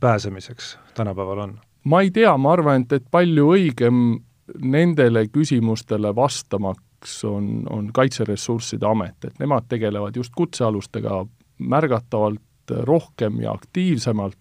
pääsemiseks 0.00 0.78
tänapäeval 0.94 1.38
on? 1.38 1.58
ma 1.84 2.00
ei 2.00 2.10
tea, 2.10 2.36
ma 2.36 2.52
arvan, 2.52 2.82
et, 2.86 2.92
et 3.00 3.10
palju 3.10 3.50
õigem 3.54 4.06
nendele 4.62 5.26
küsimustele 5.32 6.12
vastamaks 6.14 7.18
on, 7.26 7.66
on 7.70 7.90
Kaitseressursside 7.94 8.86
Amet, 8.86 9.24
et 9.24 9.38
nemad 9.42 9.66
tegelevad 9.68 10.16
just 10.16 10.34
kutsealustega 10.36 11.24
märgatavalt 11.58 12.74
rohkem 12.86 13.40
ja 13.40 13.52
aktiivsemalt 13.54 14.38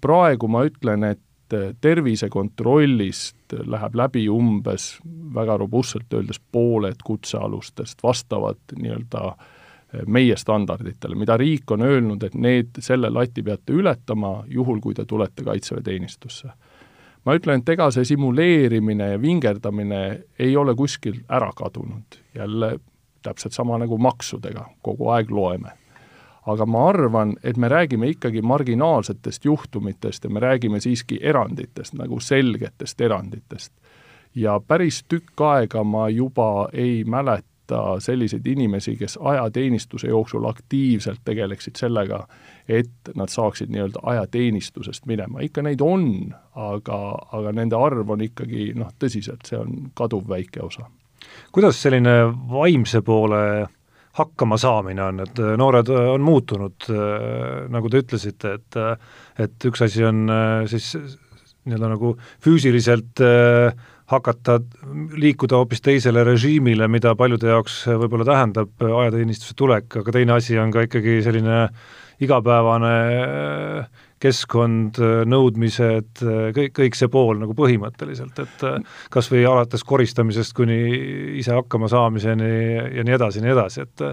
praegu 0.00 0.48
ma 0.48 0.64
ütlen, 0.68 1.04
et 1.04 1.54
äh, 1.54 1.72
tervisekontrollist 1.80 3.56
läheb 3.66 3.96
läbi 3.96 4.26
umbes 4.28 4.98
väga 5.34 5.56
robustselt 5.60 6.12
öeldes 6.14 6.40
pooled 6.52 7.00
kutsealustest 7.04 8.02
vastavad 8.02 8.60
nii-öelda 8.76 9.24
äh, 9.28 10.04
meie 10.06 10.36
standarditele, 10.36 11.16
mida 11.18 11.36
riik 11.36 11.70
on 11.70 11.82
öelnud, 11.82 12.22
et 12.22 12.34
need, 12.34 12.78
selle 12.80 13.10
lati 13.10 13.42
peate 13.42 13.76
ületama, 13.76 14.42
juhul 14.48 14.80
kui 14.80 14.94
te 14.94 15.04
tulete 15.04 15.44
Kaitseväeteenistusse. 15.44 16.52
ma 17.24 17.36
ütlen, 17.38 17.60
et 17.62 17.68
ega 17.68 17.90
see 17.94 18.04
simuleerimine 18.04 19.12
ja 19.12 19.20
vingerdamine 19.22 20.00
ei 20.38 20.56
ole 20.56 20.74
kuskil 20.74 21.20
ära 21.28 21.52
kadunud, 21.56 22.18
jälle 22.34 22.78
täpselt 23.22 23.54
sama 23.54 23.78
nagu 23.78 23.98
maksudega, 23.98 24.66
kogu 24.82 25.08
aeg 25.14 25.30
loeme 25.30 25.81
aga 26.46 26.66
ma 26.66 26.88
arvan, 26.88 27.36
et 27.42 27.56
me 27.56 27.68
räägime 27.68 28.08
ikkagi 28.08 28.42
marginaalsetest 28.42 29.44
juhtumitest 29.44 30.24
ja 30.24 30.30
me 30.30 30.40
räägime 30.40 30.80
siiski 30.80 31.18
eranditest, 31.22 31.94
nagu 31.94 32.20
selgetest 32.20 33.00
eranditest. 33.00 33.72
ja 34.34 34.60
päris 34.66 35.04
tükk 35.08 35.40
aega 35.40 35.84
ma 35.84 36.08
juba 36.08 36.68
ei 36.72 37.04
mäleta 37.04 38.00
selliseid 38.00 38.46
inimesi, 38.46 38.96
kes 38.96 39.18
ajateenistuse 39.20 40.06
jooksul 40.06 40.44
aktiivselt 40.48 41.20
tegeleksid 41.24 41.76
sellega, 41.76 42.26
et 42.68 43.12
nad 43.14 43.28
saaksid 43.28 43.68
nii-öelda 43.68 44.00
ajateenistusest 44.02 45.06
minema, 45.06 45.40
ikka 45.40 45.62
neid 45.62 45.80
on, 45.80 46.34
aga, 46.54 46.98
aga 47.32 47.52
nende 47.52 47.76
arv 47.76 48.10
on 48.10 48.24
ikkagi 48.24 48.72
noh, 48.74 48.88
tõsiselt, 48.98 49.44
see 49.46 49.58
on 49.58 49.92
kaduvväike 49.94 50.62
osa. 50.62 50.88
kuidas 51.52 51.82
selline 51.82 52.16
vaimse 52.50 53.02
poole 53.02 53.68
hakkamasaamine 54.18 55.02
on, 55.04 55.22
et 55.24 55.40
äh, 55.40 55.54
noored 55.60 55.88
äh, 55.92 56.08
on 56.12 56.24
muutunud, 56.24 56.88
äh, 56.92 57.64
nagu 57.72 57.90
te 57.90 58.02
ütlesite, 58.02 58.58
et 58.58 58.80
et 59.40 59.64
üks 59.68 59.80
asi 59.86 60.04
on 60.04 60.26
siis 60.68 60.92
nii-öelda 61.64 61.88
nagu 61.94 62.10
füüsiliselt 62.42 63.22
hakata 64.12 64.58
liikuda 65.16 65.56
hoopis 65.56 65.80
teisele 65.80 66.24
režiimile, 66.26 66.88
mida 66.92 67.14
paljude 67.16 67.48
jaoks 67.48 67.78
võib-olla 67.88 68.26
tähendab 68.28 68.84
ajateenistuse 68.84 69.56
tulek, 69.56 69.88
aga 70.02 70.12
teine 70.12 70.36
asi 70.36 70.58
on 70.60 70.74
ka 70.74 70.84
ikkagi 70.84 71.20
selline 71.24 71.62
igapäevane 72.22 72.92
keskkond, 74.22 75.00
nõudmised, 75.26 76.22
kõik, 76.56 76.74
kõik 76.76 76.98
see 76.98 77.10
pool 77.12 77.40
nagu 77.40 77.56
põhimõtteliselt, 77.58 78.38
et 78.44 78.64
kas 79.12 79.30
või 79.32 79.42
alates 79.48 79.82
koristamisest 79.86 80.54
kuni 80.56 80.78
ise 81.40 81.56
hakkama 81.56 81.90
saamiseni 81.90 82.52
ja 82.98 83.06
nii 83.06 83.16
edasi 83.18 83.40
ja 83.40 83.46
nii 83.46 83.54
edasi, 83.56 83.86
et 83.86 84.06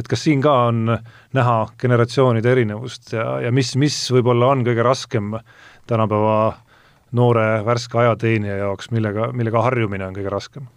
et 0.00 0.08
kas 0.10 0.24
siin 0.26 0.42
ka 0.44 0.52
on 0.68 0.92
näha 1.34 1.56
generatsioonide 1.80 2.52
erinevust 2.52 3.14
ja, 3.16 3.40
ja 3.46 3.52
mis, 3.54 3.74
mis 3.80 3.96
võib-olla 4.12 4.52
on 4.52 4.64
kõige 4.66 4.84
raskem 4.84 5.34
tänapäeva 5.88 6.38
noore 7.14 7.48
värske 7.66 7.98
ajateenija 7.98 8.56
jaoks, 8.64 8.90
millega, 8.90 9.30
millega 9.32 9.62
harjumine 9.68 10.06
on 10.08 10.16
kõige 10.16 10.32
raskem? 10.32 10.72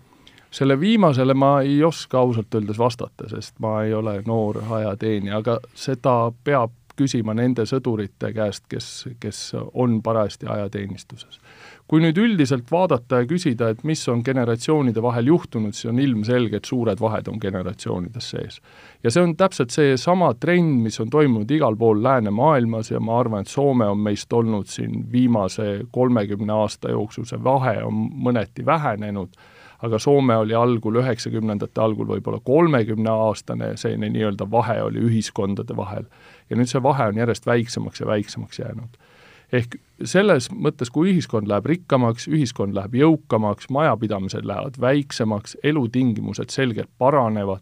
selle 0.57 0.77
viimasele 0.79 1.33
ma 1.37 1.57
ei 1.61 1.81
oska 1.83 2.21
ausalt 2.21 2.55
öeldes 2.55 2.77
vastata, 2.79 3.27
sest 3.29 3.57
ma 3.59 3.81
ei 3.83 3.91
ole 3.93 4.21
noor 4.25 4.61
ajateenija, 4.79 5.41
aga 5.41 5.57
seda 5.75 6.31
peab 6.43 6.71
küsima 6.97 7.35
nende 7.37 7.65
sõdurite 7.69 8.31
käest, 8.35 8.65
kes, 8.69 9.07
kes 9.21 9.41
on 9.73 10.01
parajasti 10.03 10.49
ajateenistuses. 10.49 11.39
kui 11.87 12.01
nüüd 12.03 12.17
üldiselt 12.19 12.67
vaadata 12.71 13.21
ja 13.21 13.25
küsida, 13.27 13.69
et 13.71 13.83
mis 13.87 14.01
on 14.11 14.19
generatsioonide 14.25 15.01
vahel 15.01 15.29
juhtunud, 15.31 15.71
siis 15.71 15.87
on 15.87 15.99
ilmselge, 16.03 16.57
et 16.57 16.65
suured 16.67 16.99
vahed 16.99 17.29
on 17.31 17.39
generatsioonides 17.41 18.29
sees. 18.29 18.61
ja 19.03 19.11
see 19.11 19.23
on 19.23 19.35
täpselt 19.35 19.71
seesama 19.71 20.33
trend, 20.33 20.81
mis 20.83 20.99
on 20.99 21.09
toimunud 21.09 21.51
igal 21.51 21.75
pool 21.75 22.03
läänemaailmas 22.03 22.91
ja 22.91 22.99
ma 22.99 23.19
arvan, 23.19 23.41
et 23.41 23.47
Soome 23.47 23.87
on 23.87 23.99
meist 23.99 24.33
olnud 24.33 24.67
siin 24.67 25.05
viimase 25.11 25.81
kolmekümne 25.91 26.53
aasta 26.53 26.91
jooksul, 26.91 27.25
see 27.25 27.43
vahe 27.43 27.77
on 27.83 28.09
mõneti 28.27 28.65
vähenenud 28.65 29.37
aga 29.83 29.99
Soome 29.99 30.37
oli 30.37 30.55
algul, 30.57 31.01
üheksakümnendate 31.01 31.81
algul 31.81 32.07
võib-olla 32.09 32.39
kolmekümneaastane, 32.43 33.75
selline 33.77 34.09
nii-öelda 34.13 34.49
vahe 34.51 34.81
oli 34.83 35.03
ühiskondade 35.09 35.75
vahel. 35.77 36.05
ja 36.49 36.57
nüüd 36.57 36.71
see 36.71 36.83
vahe 36.83 37.09
on 37.11 37.17
järjest 37.17 37.45
väiksemaks 37.45 37.99
ja 37.99 38.07
väiksemaks 38.07 38.59
jäänud. 38.59 38.97
ehk 39.53 39.77
selles 40.03 40.49
mõttes, 40.51 40.89
kui 40.91 41.11
ühiskond 41.13 41.47
läheb 41.47 41.65
rikkamaks, 41.65 42.27
ühiskond 42.27 42.75
läheb 42.75 42.95
jõukamaks, 42.95 43.69
majapidamised 43.69 44.45
lähevad 44.45 44.81
väiksemaks, 44.81 45.57
elutingimused 45.63 46.49
selgelt 46.49 46.89
paranevad 46.97 47.61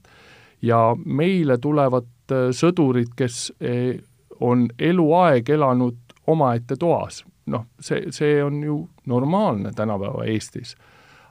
ja 0.61 0.95
meile 1.05 1.57
tulevad 1.57 2.07
äh, 2.31 2.49
sõdurid, 2.51 3.13
kes 3.15 3.53
äh, 3.61 3.99
on 4.39 4.69
eluaeg 4.79 5.49
elanud 5.49 5.97
omaette 6.27 6.75
toas, 6.75 7.23
noh, 7.45 7.67
see, 7.79 8.07
see 8.11 8.43
on 8.43 8.63
ju 8.63 8.81
normaalne 9.05 9.71
tänapäeva 9.75 10.25
Eestis 10.25 10.75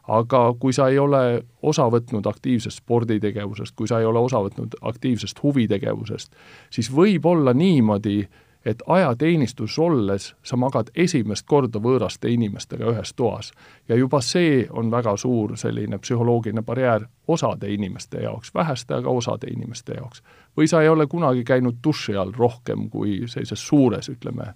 aga 0.08 0.54
kui 0.60 0.72
sa 0.72 0.88
ei 0.88 0.98
ole 0.98 1.42
osa 1.62 1.88
võtnud 1.90 2.26
aktiivsest 2.28 2.82
sporditegevusest, 2.82 3.74
kui 3.76 3.88
sa 3.88 4.00
ei 4.00 4.06
ole 4.06 4.18
osa 4.18 4.42
võtnud 4.44 4.76
aktiivsest 4.82 5.42
huvitegevusest, 5.42 6.34
siis 6.70 6.90
võib 6.92 7.26
olla 7.26 7.54
niimoodi, 7.54 8.24
et 8.64 8.82
ajateenistuses 8.86 9.78
olles 9.78 10.34
sa 10.42 10.56
magad 10.56 10.88
esimest 10.96 11.44
korda 11.46 11.80
võõraste 11.80 12.30
inimestega 12.32 12.86
ühes 12.92 13.12
toas. 13.16 13.52
ja 13.88 13.96
juba 13.96 14.20
see 14.20 14.66
on 14.70 14.90
väga 14.90 15.16
suur 15.16 15.56
selline 15.56 15.98
psühholoogiline 15.98 16.62
barjäär 16.62 17.06
osade 17.28 17.72
inimeste 17.72 18.22
jaoks, 18.22 18.54
väheste, 18.54 18.94
aga 18.94 19.10
osade 19.10 19.46
inimeste 19.52 19.92
jaoks. 19.94 20.22
või 20.56 20.68
sa 20.68 20.82
ei 20.82 20.88
ole 20.88 21.06
kunagi 21.06 21.44
käinud 21.44 21.76
duši 21.84 22.16
all 22.16 22.32
rohkem 22.36 22.90
kui 22.90 23.22
sellises 23.26 23.68
suures, 23.68 24.08
ütleme, 24.08 24.54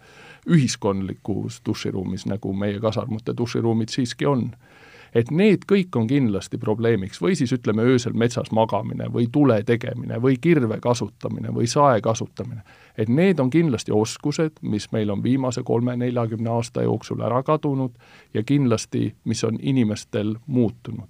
ühiskondlikus 0.49 1.61
duširuumis, 1.67 2.27
nagu 2.27 2.53
meie 2.53 2.81
kasarmute 2.81 3.37
duširuumid 3.37 3.89
siiski 3.89 4.27
on 4.27 4.51
et 5.15 5.31
need 5.31 5.65
kõik 5.73 5.97
on 5.97 6.07
kindlasti 6.07 6.59
probleemiks. 6.59 7.23
või 7.23 7.37
siis 7.37 7.53
ütleme, 7.53 7.83
öösel 7.83 8.13
metsas 8.13 8.51
magamine 8.53 9.09
või 9.13 9.29
tule 9.33 9.63
tegemine 9.65 10.23
või 10.23 10.37
kirve 10.41 10.81
kasutamine 10.81 11.49
või 11.55 11.67
sae 11.67 12.01
kasutamine. 12.01 12.63
et 12.99 13.09
need 13.09 13.41
on 13.41 13.51
kindlasti 13.51 13.93
oskused, 13.93 14.53
mis 14.63 14.93
meil 14.93 15.11
on 15.11 15.23
viimase 15.23 15.63
kolme-neljakümne 15.63 16.51
aasta 16.51 16.83
jooksul 16.83 17.21
ära 17.21 17.43
kadunud 17.43 17.93
ja 18.35 18.43
kindlasti, 18.43 19.15
mis 19.25 19.45
on 19.45 19.59
inimestel 19.63 20.37
muutunud. 20.47 21.09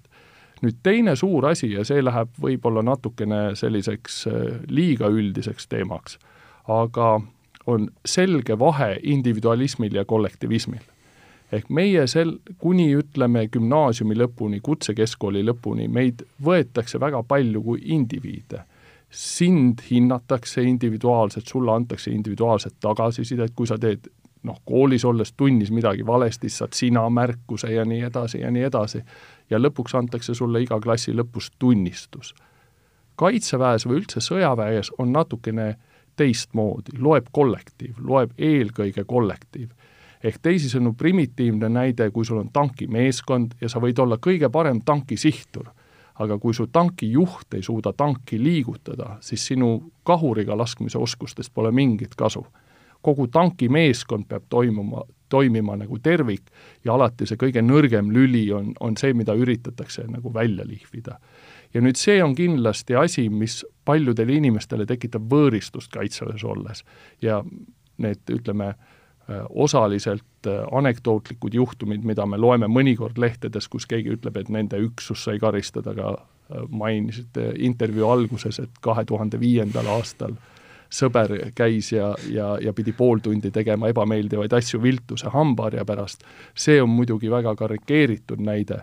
nüüd 0.61 0.75
teine 0.83 1.15
suur 1.15 1.45
asi 1.45 1.71
ja 1.71 1.83
see 1.83 2.03
läheb 2.03 2.29
võib-olla 2.41 2.83
natukene 2.83 3.55
selliseks 3.55 4.27
äh, 4.27 4.33
liiga 4.67 5.07
üldiseks 5.07 5.67
teemaks, 5.67 6.19
aga 6.67 7.21
on 7.65 7.89
selge 8.05 8.59
vahe 8.59 8.99
individualismil 9.03 9.95
ja 9.95 10.05
kollektivismil 10.05 10.81
ehk 11.51 11.69
meie 11.73 12.05
sel, 12.07 12.35
kuni 12.61 12.89
ütleme 12.97 13.47
gümnaasiumi 13.51 14.17
lõpuni, 14.17 14.61
kutsekeskkooli 14.63 15.43
lõpuni, 15.47 15.87
meid 15.89 16.23
võetakse 16.45 17.01
väga 17.01 17.23
palju 17.23 17.63
kui 17.63 17.81
indiviide. 17.85 18.65
sind 19.09 19.79
hinnatakse 19.91 20.61
individuaalselt, 20.61 21.47
sulle 21.47 21.71
antakse 21.71 22.11
individuaalset 22.11 22.75
tagasisidet, 22.79 23.51
kui 23.55 23.67
sa 23.67 23.77
teed 23.77 24.05
noh, 24.43 24.59
koolis 24.65 25.05
olles 25.05 25.33
tunnis 25.33 25.71
midagi 25.71 26.05
valesti, 26.05 26.49
saad 26.49 26.73
sina 26.77 27.09
märkuse 27.09 27.71
ja 27.73 27.85
nii 27.85 28.03
edasi 28.05 28.41
ja 28.41 28.51
nii 28.51 28.63
edasi. 28.63 29.01
ja 29.49 29.57
lõpuks 29.57 29.97
antakse 29.97 30.33
sulle 30.33 30.61
iga 30.61 30.79
klassi 30.79 31.13
lõpus 31.13 31.51
tunnistus. 31.59 32.35
kaitseväes 33.15 33.87
või 33.87 33.95
üldse 33.95 34.19
sõjaväes 34.19 34.91
on 34.97 35.11
natukene 35.11 35.75
teistmoodi, 36.15 36.99
loeb 36.99 37.25
kollektiiv, 37.31 37.95
loeb 37.97 38.31
eelkõige 38.37 39.03
kollektiiv 39.03 39.69
ehk 40.23 40.39
teisisõnu 40.41 40.93
primitiivne 40.97 41.69
näide, 41.69 42.09
kui 42.11 42.25
sul 42.25 42.41
on 42.41 42.49
tankimeeskond 42.53 43.55
ja 43.61 43.69
sa 43.69 43.79
võid 43.79 43.99
olla 43.99 44.17
kõige 44.21 44.49
parem 44.51 44.81
tankisihtur, 44.85 45.69
aga 46.19 46.37
kui 46.39 46.53
su 46.53 46.67
tankijuht 46.67 47.55
ei 47.55 47.63
suuda 47.63 47.93
tanki 47.93 48.39
liigutada, 48.43 49.17
siis 49.23 49.45
sinu 49.47 49.91
kahuriga 50.03 50.57
laskmise 50.57 50.99
oskustest 50.99 51.53
pole 51.53 51.71
mingit 51.71 52.15
kasu. 52.15 52.45
kogu 53.01 53.27
tankimeeskond 53.27 54.25
peab 54.27 54.43
toimuma, 54.49 55.01
toimima 55.29 55.77
nagu 55.77 55.99
tervik 56.03 56.49
ja 56.85 56.93
alati 56.93 57.25
see 57.25 57.37
kõige 57.39 57.61
nõrgem 57.63 58.09
lüli 58.11 58.49
on, 58.51 58.73
on 58.79 58.97
see, 58.97 59.13
mida 59.13 59.33
üritatakse 59.33 60.03
nagu 60.07 60.33
välja 60.33 60.65
lihvida. 60.67 61.19
ja 61.73 61.81
nüüd 61.81 61.95
see 61.95 62.23
on 62.23 62.35
kindlasti 62.35 62.95
asi, 62.95 63.29
mis 63.29 63.65
paljudele 63.85 64.33
inimestele 64.33 64.85
tekitab 64.85 65.31
võõristust 65.31 65.91
kaitseväes 65.93 66.43
olles 66.43 66.83
ja 67.21 67.43
need, 67.97 68.19
ütleme, 68.29 68.73
osaliselt 69.49 70.47
äh, 70.47 70.63
anekdootlikud 70.71 71.53
juhtumid, 71.53 72.03
mida 72.05 72.25
me 72.25 72.37
loeme 72.37 72.69
mõnikord 72.71 73.17
lehtedes, 73.21 73.67
kus 73.67 73.85
keegi 73.89 74.15
ütleb, 74.17 74.37
et 74.37 74.49
nende 74.49 74.79
üksus 74.81 75.23
sai 75.27 75.39
karistada, 75.39 75.93
ka 75.95 76.13
äh, 76.15 76.63
mainisite 76.69 77.51
intervjuu 77.57 78.09
alguses, 78.09 78.59
et 78.63 78.79
kahe 78.81 79.05
tuhande 79.05 79.39
viiendal 79.39 79.89
aastal 79.97 80.37
sõber 80.89 81.35
käis 81.53 81.91
ja, 81.93 82.15
ja, 82.33 82.55
ja 82.61 82.73
pidi 82.73 82.95
pool 82.97 83.21
tundi 83.21 83.51
tegema 83.53 83.91
ebameeldivaid 83.91 84.53
asju 84.57 84.81
viltuse 84.81 85.29
hambaharja 85.29 85.85
pärast, 85.85 86.25
see 86.57 86.79
on 86.81 86.89
muidugi 86.89 87.29
väga 87.29 87.53
karikeeritud 87.55 88.41
näide, 88.41 88.79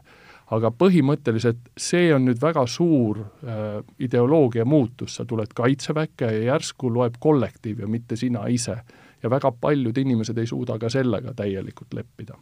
aga 0.54 0.70
põhimõtteliselt 0.70 1.72
see 1.74 2.12
on 2.14 2.28
nüüd 2.28 2.38
väga 2.42 2.62
suur 2.70 3.24
äh, 3.24 3.80
ideoloogia 3.98 4.64
muutus, 4.64 5.16
sa 5.18 5.26
tuled 5.26 5.50
Kaitseväkke 5.54 6.30
ja 6.30 6.46
järsku 6.52 6.92
loeb 6.94 7.18
kollektiiv 7.18 7.82
ja 7.82 7.90
mitte 7.90 8.16
sina 8.20 8.46
ise 8.46 8.78
ja 9.26 9.30
väga 9.32 9.50
paljud 9.60 9.98
inimesed 9.98 10.38
ei 10.38 10.46
suuda 10.46 10.78
ka 10.78 10.90
sellega 10.92 11.34
täielikult 11.34 11.94
leppida. 11.98 12.38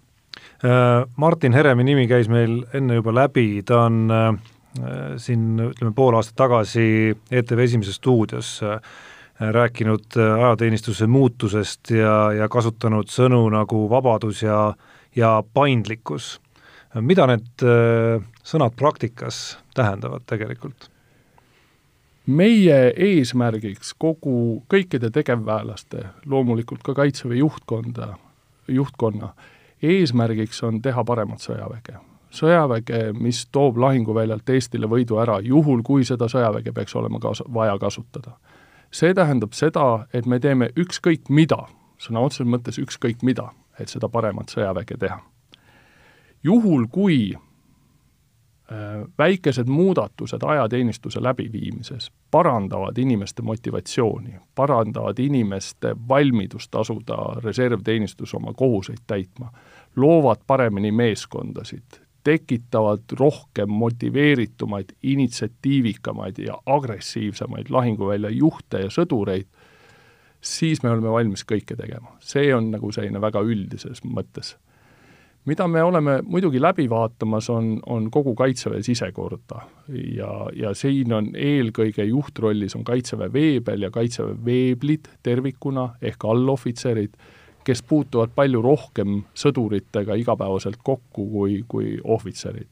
Äh, 0.64 1.06
Martin 1.16 1.56
Heremi 1.56 1.84
nimi 1.84 2.06
käis 2.10 2.28
meil 2.28 2.60
enne 2.74 3.00
juba 3.00 3.14
läbi, 3.14 3.62
ta 3.66 3.86
on 3.88 4.04
äh, 4.12 4.30
siin 5.20 5.58
ütleme 5.70 5.94
pool 5.96 6.16
aastat 6.18 6.36
tagasi 6.44 6.86
ETV 7.30 7.64
Esimeses 7.64 8.00
stuudios 8.00 8.56
äh, 8.62 8.78
rääkinud 9.40 10.14
ajateenistuse 10.20 11.08
muutusest 11.10 11.90
ja, 11.90 12.32
ja 12.36 12.48
kasutanud 12.48 13.10
sõnu 13.10 13.48
nagu 13.50 13.88
vabadus 13.90 14.44
ja, 14.44 14.58
ja 15.16 15.40
paindlikkus. 15.54 16.38
mida 17.02 17.26
need 17.26 17.64
sõnad 18.46 18.76
praktikas 18.78 19.58
tähendavad 19.74 20.22
tegelikult? 20.30 20.86
Meie 22.26 22.92
eesmärgiks 22.96 23.94
kogu, 23.98 24.64
kõikide 24.70 25.10
tegevväelaste, 25.12 26.04
loomulikult 26.26 26.82
ka 26.82 26.94
Kaitseväe 26.94 27.36
juhtkonda, 27.36 28.14
juhtkonna, 28.68 29.34
eesmärgiks 29.82 30.62
on 30.62 30.82
teha 30.82 31.04
paremat 31.04 31.44
sõjaväge. 31.44 32.00
sõjaväge, 32.34 33.12
mis 33.12 33.46
toob 33.52 33.76
lahinguväljalt 33.78 34.48
Eestile 34.50 34.86
võidu 34.90 35.20
ära, 35.22 35.38
juhul 35.40 35.82
kui 35.82 36.04
seda 36.04 36.26
sõjaväge 36.26 36.72
peaks 36.72 36.96
olema 36.96 37.20
kas-, 37.20 37.44
vaja 37.54 37.78
kasutada. 37.78 38.38
see 38.90 39.14
tähendab 39.14 39.52
seda, 39.52 40.06
et 40.12 40.26
me 40.26 40.40
teeme 40.40 40.70
ükskõik 40.76 41.28
mida, 41.28 41.66
sõna 41.98 42.20
otseses 42.20 42.46
mõttes 42.46 42.78
ükskõik 42.78 43.22
mida, 43.22 43.50
et 43.78 43.88
seda 43.88 44.08
paremat 44.08 44.48
sõjaväge 44.48 44.96
teha. 44.98 45.20
juhul, 46.42 46.86
kui 46.90 47.34
väikesed 49.18 49.66
muudatused 49.66 50.42
ajateenistuse 50.42 51.22
läbiviimises 51.22 52.12
parandavad 52.30 52.98
inimeste 52.98 53.42
motivatsiooni, 53.42 54.34
parandavad 54.54 55.18
inimeste 55.18 55.96
valmidust 56.08 56.74
asuda 56.74 57.16
reservteenistus 57.44 58.34
oma 58.34 58.52
kohuseid 58.52 59.04
täitma, 59.06 59.52
loovad 59.96 60.42
paremini 60.46 60.92
meeskondasid, 60.92 62.00
tekitavad 62.24 63.02
rohkem 63.18 63.70
motiveeritumaid, 63.70 64.84
initsiatiivikamaid 65.02 66.38
ja 66.38 66.58
agressiivsemaid 66.66 67.66
lahinguvälja 67.70 68.30
juhte 68.30 68.80
ja 68.80 68.90
sõdureid, 68.90 69.46
siis 70.40 70.82
me 70.82 70.90
oleme 70.90 71.10
valmis 71.10 71.44
kõike 71.44 71.76
tegema. 71.76 72.16
see 72.20 72.54
on 72.54 72.70
nagu 72.70 72.92
selline 72.92 73.20
väga 73.20 73.40
üldises 73.40 74.04
mõttes. 74.04 74.56
Mida 75.44 75.68
me 75.68 75.82
oleme 75.82 76.18
muidugi 76.22 76.62
läbi 76.62 76.86
vaatamas, 76.90 77.50
on, 77.50 77.80
on 77.86 78.10
kogu 78.10 78.34
Kaitseväe 78.34 78.82
sisekorda 78.82 79.60
ja, 80.16 80.30
ja 80.56 80.74
siin 80.74 81.12
on 81.12 81.30
eelkõige 81.36 82.04
juhtrollis 82.08 82.76
on 82.76 82.84
Kaitseväe 82.84 83.32
veebel 83.32 83.82
ja 83.82 83.90
Kaitseväe 83.90 84.36
veeblid 84.44 85.10
tervikuna 85.22 85.88
ehk 86.02 86.24
allohvitserid, 86.24 87.16
kes 87.64 87.82
puutuvad 87.82 88.32
palju 88.34 88.62
rohkem 88.62 89.22
sõduritega 89.34 90.16
igapäevaselt 90.20 90.80
kokku 90.82 91.28
kui, 91.30 91.62
kui 91.68 91.98
ohvitserid. 92.04 92.68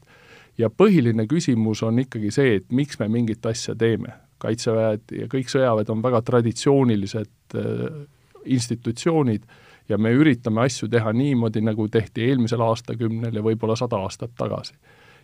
ja 0.57 0.69
põhiline 0.69 1.25
küsimus 1.27 1.83
on 1.83 1.99
ikkagi 1.99 2.31
see, 2.31 2.55
et 2.55 2.71
miks 2.71 2.99
me 2.99 3.07
mingit 3.07 3.45
asja 3.45 3.75
teeme 3.75 4.13
kaitseväed 4.37 5.13
ja 5.17 5.27
kõik 5.31 5.49
sõjaväed 5.49 5.89
on 5.89 6.01
väga 6.03 6.21
traditsioonilised 6.21 7.57
äh, 7.57 8.01
institutsioonid 8.45 9.45
ja 9.89 9.97
me 9.97 10.11
üritame 10.11 10.61
asju 10.61 10.87
teha 10.89 11.13
niimoodi, 11.13 11.61
nagu 11.61 11.87
tehti 11.87 12.27
eelmisel 12.29 12.61
aastakümnel 12.61 13.35
ja 13.35 13.43
võib-olla 13.43 13.75
sada 13.75 13.99
aastat 14.03 14.31
tagasi. 14.37 14.73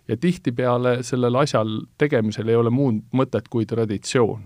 ja 0.07 0.17
tihtipeale 0.17 1.03
sellel 1.03 1.35
asjal 1.35 1.81
tegemisel 1.97 2.47
ei 2.49 2.55
ole 2.55 2.69
muud 2.69 3.03
mõtet 3.13 3.47
kui 3.49 3.65
traditsioon. 3.65 4.41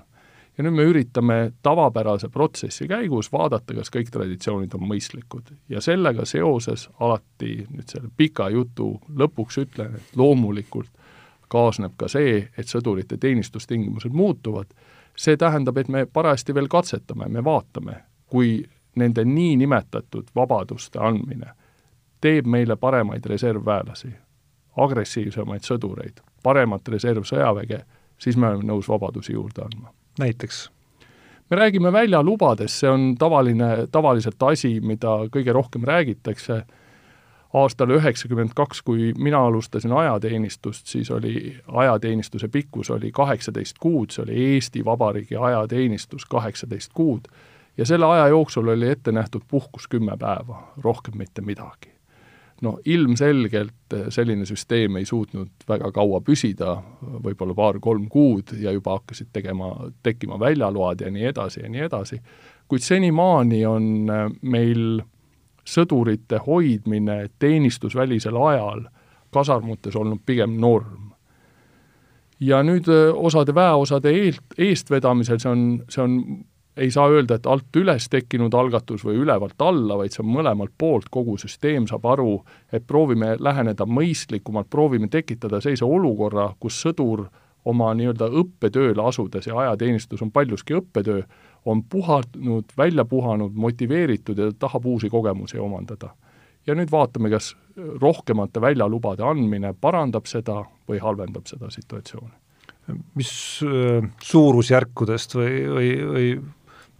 ja 0.58 0.64
nüüd 0.64 0.76
me 0.76 0.84
üritame 0.84 1.54
tavapärase 1.62 2.30
protsessi 2.30 2.88
käigus 2.88 3.32
vaadata, 3.32 3.74
kas 3.74 3.90
kõik 3.90 4.12
traditsioonid 4.12 4.74
on 4.74 4.88
mõistlikud. 4.88 5.54
ja 5.70 5.82
sellega 5.82 6.26
seoses 6.26 6.90
alati 7.00 7.66
nüüd 7.70 7.88
selle 7.88 8.10
pika 8.18 8.50
jutu 8.50 9.00
lõpuks 9.10 9.62
ütlen, 9.66 9.96
et 9.96 10.16
loomulikult 10.16 10.90
kaasneb 11.54 11.94
ka 11.98 12.08
see, 12.08 12.50
et 12.58 12.70
sõdurite 12.70 13.18
teenistustingimused 13.18 14.12
muutuvad, 14.12 14.72
see 15.16 15.38
tähendab, 15.38 15.78
et 15.78 15.90
me 15.90 16.06
parajasti 16.06 16.56
veel 16.58 16.70
katsetame, 16.72 17.28
me 17.30 17.44
vaatame, 17.46 18.00
kui 18.26 18.64
nende 18.96 19.26
niinimetatud 19.26 20.32
vabaduste 20.36 21.00
andmine 21.00 21.54
teeb 22.24 22.48
meile 22.48 22.76
paremaid 22.80 23.26
reservväelasi, 23.26 24.14
agressiivsemaid 24.80 25.66
sõdureid, 25.68 26.22
paremat 26.44 26.88
reservsõjaväge, 26.88 27.82
siis 28.18 28.38
me 28.40 28.48
oleme 28.48 28.70
nõus 28.70 28.88
vabadusi 28.90 29.34
juurde 29.34 29.66
andma. 29.66 29.92
näiteks? 30.20 30.70
me 31.50 31.58
räägime 31.58 31.92
väljalubadest, 31.92 32.80
see 32.80 32.90
on 32.90 33.16
tavaline, 33.20 33.88
tavaliselt 33.92 34.44
asi, 34.44 34.80
mida 34.82 35.18
kõige 35.34 35.54
rohkem 35.54 35.84
räägitakse 35.84 36.64
aastal 37.54 37.92
üheksakümmend 37.94 38.56
kaks, 38.56 38.82
kui 38.82 39.12
mina 39.18 39.44
alustasin 39.46 39.92
ajateenistust, 39.92 40.88
siis 40.88 41.12
oli 41.12 41.58
ajateenistuse 41.68 42.48
pikkus 42.48 42.90
oli 42.90 43.12
kaheksateist 43.12 43.78
kuud, 43.80 44.10
see 44.10 44.24
oli 44.24 44.46
Eesti 44.54 44.86
Vabariigi 44.86 45.36
ajateenistus 45.36 46.26
kaheksateist 46.26 46.94
kuud, 46.94 47.28
ja 47.78 47.86
selle 47.86 48.06
aja 48.06 48.28
jooksul 48.28 48.68
oli 48.68 48.90
ette 48.90 49.12
nähtud 49.12 49.42
puhkus 49.48 49.88
kümme 49.88 50.18
päeva, 50.20 50.74
rohkem 50.84 51.18
mitte 51.18 51.42
midagi. 51.42 51.94
no 52.62 52.80
ilmselgelt 52.86 53.96
selline 54.10 54.46
süsteem 54.46 54.96
ei 54.96 55.06
suutnud 55.06 55.66
väga 55.68 55.92
kaua 55.92 56.22
püsida, 56.22 56.78
võib-olla 57.02 57.54
paar-kolm 57.54 58.08
kuud 58.10 58.54
ja 58.60 58.72
juba 58.72 58.92
hakkasid 58.92 59.28
tegema, 59.34 59.90
tekkima 60.04 60.40
väljaload 60.40 61.02
ja 61.02 61.12
nii 61.12 61.26
edasi 61.26 61.60
ja 61.64 61.70
nii 61.70 61.82
edasi, 61.82 62.22
kuid 62.68 62.86
senimaani 62.86 63.66
on 63.66 63.90
meil 64.42 65.02
sõdurite 65.68 66.40
hoidmine 66.46 67.30
teenistusvälisel 67.40 68.38
ajal 68.38 68.86
kasarmutes 69.34 69.96
olnud 69.96 70.22
pigem 70.26 70.60
norm. 70.60 71.12
ja 72.40 72.60
nüüd 72.64 72.88
osade 73.16 73.56
väeosade 73.56 74.12
eelt, 74.12 74.56
eestvedamisel 74.58 75.40
see 75.40 75.52
on, 75.52 75.62
see 75.90 76.02
on, 76.04 76.16
ei 76.78 76.92
saa 76.92 77.10
öelda, 77.10 77.38
et 77.38 77.46
alt 77.46 77.78
üles 77.78 78.08
tekkinud 78.10 78.54
algatus 78.58 79.04
või 79.06 79.20
ülevalt 79.22 79.62
alla, 79.62 79.98
vaid 80.00 80.14
see 80.14 80.24
on 80.24 80.32
mõlemalt 80.34 80.74
poolt, 80.78 81.10
kogu 81.14 81.38
süsteem 81.38 81.86
saab 81.90 82.06
aru, 82.10 82.40
et 82.74 82.86
proovime 82.88 83.36
läheneda 83.40 83.86
mõistlikumalt, 83.86 84.70
proovime 84.74 85.08
tekitada 85.14 85.62
sellise 85.62 85.86
olukorra, 85.86 86.50
kus 86.60 86.82
sõdur 86.82 87.28
oma 87.70 87.94
nii-öelda 87.96 88.28
õppetööle 88.42 89.06
asudes 89.08 89.48
ja 89.48 89.58
ajateenistus 89.60 90.22
on 90.26 90.32
paljuski 90.32 90.76
õppetöö, 90.80 91.22
on 91.66 91.84
puhanud, 91.84 92.74
välja 92.78 93.06
puhanud, 93.06 93.54
motiveeritud 93.56 94.38
ja 94.38 94.52
tahab 94.60 94.86
uusi 94.86 95.10
kogemusi 95.10 95.60
omandada. 95.60 96.16
ja 96.68 96.76
nüüd 96.76 96.92
vaatame, 96.92 97.30
kas 97.30 97.56
rohkemate 98.02 98.62
väljalubade 98.62 99.24
andmine 99.28 99.74
parandab 99.74 100.26
seda 100.32 100.62
või 100.88 101.00
halvendab 101.00 101.48
seda 101.48 101.70
situatsiooni. 101.70 102.34
mis 103.16 103.62
äh, 103.64 104.10
suurusjärkudest 104.22 105.36
või, 105.36 105.54
või, 105.76 105.90
või 106.08 106.28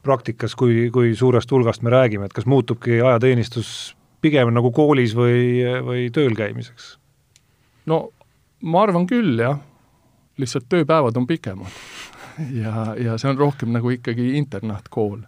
praktikas, 0.04 0.56
kui, 0.60 0.90
kui 0.94 1.16
suurest 1.16 1.52
hulgast 1.52 1.84
me 1.84 1.94
räägime, 1.94 2.28
et 2.28 2.34
kas 2.36 2.48
muutubki 2.50 3.00
ajateenistus 3.02 3.96
pigem 4.24 4.52
nagu 4.56 4.72
koolis 4.72 5.16
või, 5.18 5.64
või 5.84 6.08
tööl 6.16 6.36
käimiseks? 6.38 6.98
no 7.90 8.08
ma 8.64 8.84
arvan 8.88 9.08
küll, 9.08 9.36
jah. 9.40 9.60
lihtsalt 10.40 10.70
tööpäevad 10.72 11.18
on 11.20 11.28
pikemad 11.28 11.80
ja, 12.64 12.94
ja 13.00 13.18
see 13.18 13.32
on 13.32 13.40
rohkem 13.40 13.74
nagu 13.76 13.92
ikkagi 13.94 14.34
internaatkool. 14.40 15.24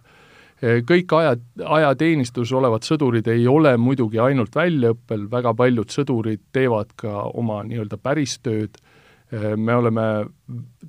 kõik 0.88 1.12
aja, 1.18 1.36
ajateenistuses 1.78 2.52
olevad 2.56 2.86
sõdurid 2.86 3.28
ei 3.28 3.46
ole 3.48 3.76
muidugi 3.76 4.18
ainult 4.18 4.56
väljaõppel, 4.56 5.26
väga 5.30 5.52
paljud 5.54 5.92
sõdurid 5.92 6.42
teevad 6.52 6.94
ka 6.96 7.28
oma 7.36 7.62
nii-öelda 7.68 7.98
päristööd, 8.00 8.80
me 9.56 9.74
oleme 9.74 10.02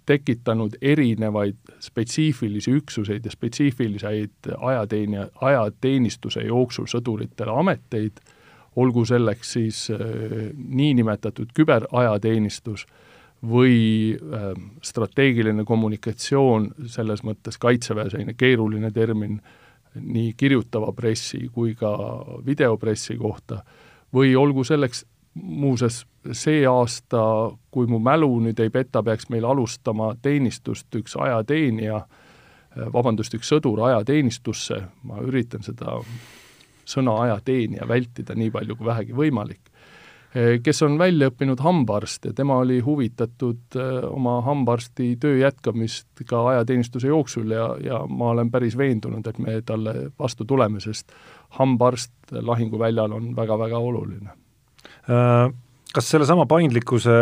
tekitanud 0.05 0.75
erinevaid 0.81 1.57
spetsiifilisi 1.81 2.71
üksuseid 2.77 3.25
ja 3.25 3.31
spetsiifiliseid 3.33 4.51
ajateenija, 4.57 5.27
ajateenistuse 5.41 6.43
jooksul 6.45 6.85
sõduritele 6.85 7.55
ameteid, 7.59 8.21
olgu 8.77 9.05
selleks 9.09 9.53
siis 9.57 9.87
äh, 9.89 9.99
niinimetatud 10.53 11.49
küberajateenistus 11.57 12.85
äh,, 12.85 13.07
või 13.45 14.17
äh, 14.17 14.53
strateegiline 14.81 15.65
kommunikatsioon, 15.65 16.71
selles 16.89 17.23
mõttes 17.23 17.59
Kaitseväe 17.61 18.09
selline 18.09 18.33
keeruline 18.37 18.91
termin, 18.91 19.39
nii 19.97 20.33
kirjutava 20.37 20.91
pressi 20.93 21.47
kui 21.53 21.75
ka 21.77 21.91
videopressi 22.45 23.17
kohta, 23.17 23.61
või 24.13 24.35
olgu 24.37 24.63
selleks 24.63 25.05
muuseas 25.41 26.05
see 26.31 26.65
aasta, 26.67 27.21
kui 27.71 27.87
mu 27.87 27.99
mälu 28.03 28.29
nüüd 28.43 28.59
ei 28.59 28.71
peta, 28.73 29.03
peaks 29.03 29.29
meil 29.33 29.45
alustama 29.47 30.13
teenistust 30.21 30.95
üks 30.99 31.15
ajateenija, 31.15 32.01
vabandust, 32.93 33.33
üks 33.37 33.49
sõdur 33.53 33.81
ajateenistusse, 33.87 34.81
ma 35.07 35.21
üritan 35.25 35.63
seda 35.65 35.97
sõna 36.87 37.15
ajateenija 37.23 37.87
vältida 37.87 38.35
nii 38.35 38.51
palju 38.51 38.75
kui 38.77 38.87
vähegi 38.87 39.15
võimalik 39.17 39.71
kes 40.63 40.81
on 40.83 40.97
välja 40.99 41.29
õppinud 41.31 41.61
hambaarst 41.63 42.27
ja 42.29 42.33
tema 42.35 42.57
oli 42.61 42.79
huvitatud 42.83 43.77
eh, 43.79 44.07
oma 44.09 44.41
hambaarsti 44.45 45.15
töö 45.21 45.37
jätkamist 45.39 46.25
ka 46.29 46.43
ajateenistuse 46.49 47.07
jooksul 47.07 47.51
ja, 47.51 47.69
ja 47.83 48.01
ma 48.09 48.33
olen 48.35 48.51
päris 48.51 48.77
veendunud, 48.77 49.27
et 49.27 49.39
me 49.39 49.61
talle 49.65 50.11
vastu 50.19 50.45
tuleme, 50.45 50.79
sest 50.83 51.15
hambaarst 51.59 52.35
lahinguväljal 52.41 53.15
on 53.17 53.31
väga-väga 53.35 53.77
oluline. 53.77 54.35
Äh, 55.07 55.53
kas 55.95 56.09
sellesama 56.11 56.45
paindlikkuse, 56.49 57.13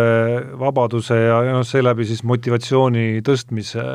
vabaduse 0.59 1.19
ja, 1.19 1.37
noh, 1.53 1.65
seeläbi 1.67 2.07
siis 2.09 2.23
motivatsiooni 2.25 3.21
tõstmise 3.25 3.85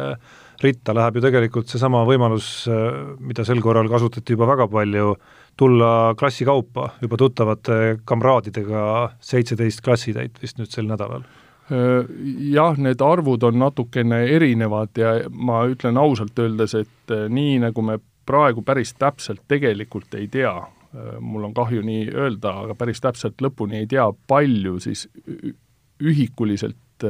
ritta 0.60 0.94
läheb 0.94 1.16
ju 1.16 1.24
tegelikult 1.24 1.72
seesama 1.72 2.04
võimalus, 2.08 2.48
äh, 2.70 3.02
mida 3.18 3.44
sel 3.46 3.62
korral 3.64 3.90
kasutati 3.90 4.36
juba 4.36 4.48
väga 4.52 4.68
palju, 4.70 5.14
tulla 5.58 6.14
klassi 6.16 6.46
kaupa 6.48 6.92
juba 7.02 7.18
tuttavate 7.20 7.78
kamraadidega, 8.06 8.82
seitseteist 9.20 9.82
klassitäit 9.84 10.38
vist 10.42 10.60
nüüd 10.60 10.70
sel 10.72 10.88
nädalal? 10.90 11.26
Jah, 11.70 12.74
need 12.82 12.98
arvud 13.04 13.44
on 13.46 13.60
natukene 13.60 14.24
erinevad 14.34 14.98
ja 14.98 15.12
ma 15.30 15.60
ütlen 15.70 16.00
ausalt 16.02 16.38
öeldes, 16.42 16.74
et 16.74 17.12
nii, 17.30 17.60
nagu 17.62 17.84
me 17.86 18.00
praegu 18.26 18.64
päris 18.66 18.90
täpselt 18.98 19.44
tegelikult 19.50 20.16
ei 20.18 20.26
tea, 20.32 20.56
mul 21.20 21.44
on 21.46 21.54
kahju 21.54 21.84
nii 21.86 22.08
öelda, 22.10 22.54
aga 22.64 22.74
päris 22.74 23.00
täpselt 23.00 23.42
lõpuni 23.42 23.82
ei 23.82 23.86
tea, 23.90 24.08
palju 24.26 24.80
siis 24.82 25.06
ühikuliselt 26.02 27.06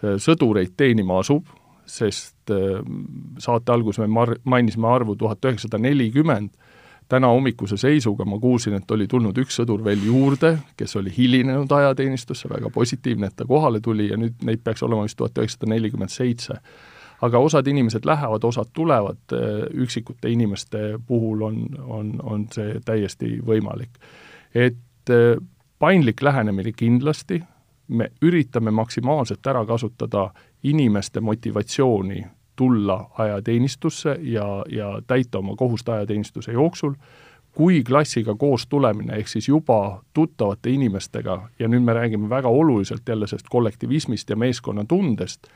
sõdureid 0.00 0.72
teenima 0.76 1.18
asub, 1.20 1.48
sest 1.84 2.52
saate 3.44 3.72
alguses 3.72 4.00
me 4.04 4.08
mar-, 4.08 4.38
mainisime 4.48 4.88
arvu 4.88 5.16
tuhat 5.20 5.44
üheksasada 5.44 5.80
nelikümmend, 5.84 6.54
täna 7.08 7.28
hommikuse 7.28 7.76
seisuga 7.76 8.24
ma 8.24 8.38
kuulsin, 8.40 8.78
et 8.78 8.90
oli 8.90 9.06
tulnud 9.10 9.36
üks 9.42 9.58
sõdur 9.60 9.84
veel 9.84 10.00
juurde, 10.06 10.54
kes 10.76 10.96
oli 10.96 11.12
hilinenud 11.12 11.72
ajateenistusse, 11.72 12.48
väga 12.48 12.70
positiivne, 12.72 13.28
et 13.28 13.36
ta 13.36 13.46
kohale 13.48 13.80
tuli 13.84 14.08
ja 14.08 14.18
nüüd 14.20 14.40
neid 14.48 14.64
peaks 14.64 14.82
olema 14.86 15.04
vist 15.04 15.18
tuhat 15.20 15.38
üheksasada 15.38 15.70
nelikümmend 15.74 16.12
seitse. 16.12 16.58
Aga 17.24 17.40
osad 17.40 17.66
inimesed 17.70 18.04
lähevad, 18.04 18.44
osad 18.44 18.68
tulevad, 18.76 19.32
üksikute 19.72 20.28
inimeste 20.28 20.98
puhul 21.06 21.42
on, 21.46 21.58
on, 21.86 22.12
on 22.22 22.46
see 22.52 22.78
täiesti 22.84 23.38
võimalik. 23.46 23.96
et 24.54 25.12
paindlik 25.78 26.22
lähenemine 26.22 26.72
kindlasti, 26.72 27.42
me 27.88 28.10
üritame 28.22 28.70
maksimaalselt 28.70 29.46
ära 29.46 29.64
kasutada 29.66 30.30
inimeste 30.62 31.20
motivatsiooni 31.20 32.24
tulla 32.56 33.10
ajateenistusse 33.18 34.18
ja, 34.22 34.64
ja 34.68 35.02
täita 35.06 35.38
oma 35.38 35.56
kohust 35.56 35.88
ajateenistuse 35.88 36.52
jooksul, 36.52 36.94
kui 37.52 37.82
klassiga 37.84 38.34
koos 38.34 38.66
tulemine, 38.66 39.16
ehk 39.16 39.28
siis 39.28 39.48
juba 39.48 40.02
tuttavate 40.14 40.70
inimestega, 40.70 41.38
ja 41.58 41.68
nüüd 41.68 41.84
me 41.86 41.94
räägime 41.94 42.30
väga 42.30 42.48
oluliselt 42.48 43.08
jälle 43.08 43.26
sellest 43.26 43.50
kollektivismist 43.50 44.30
ja 44.30 44.36
meeskonnatundest, 44.36 45.46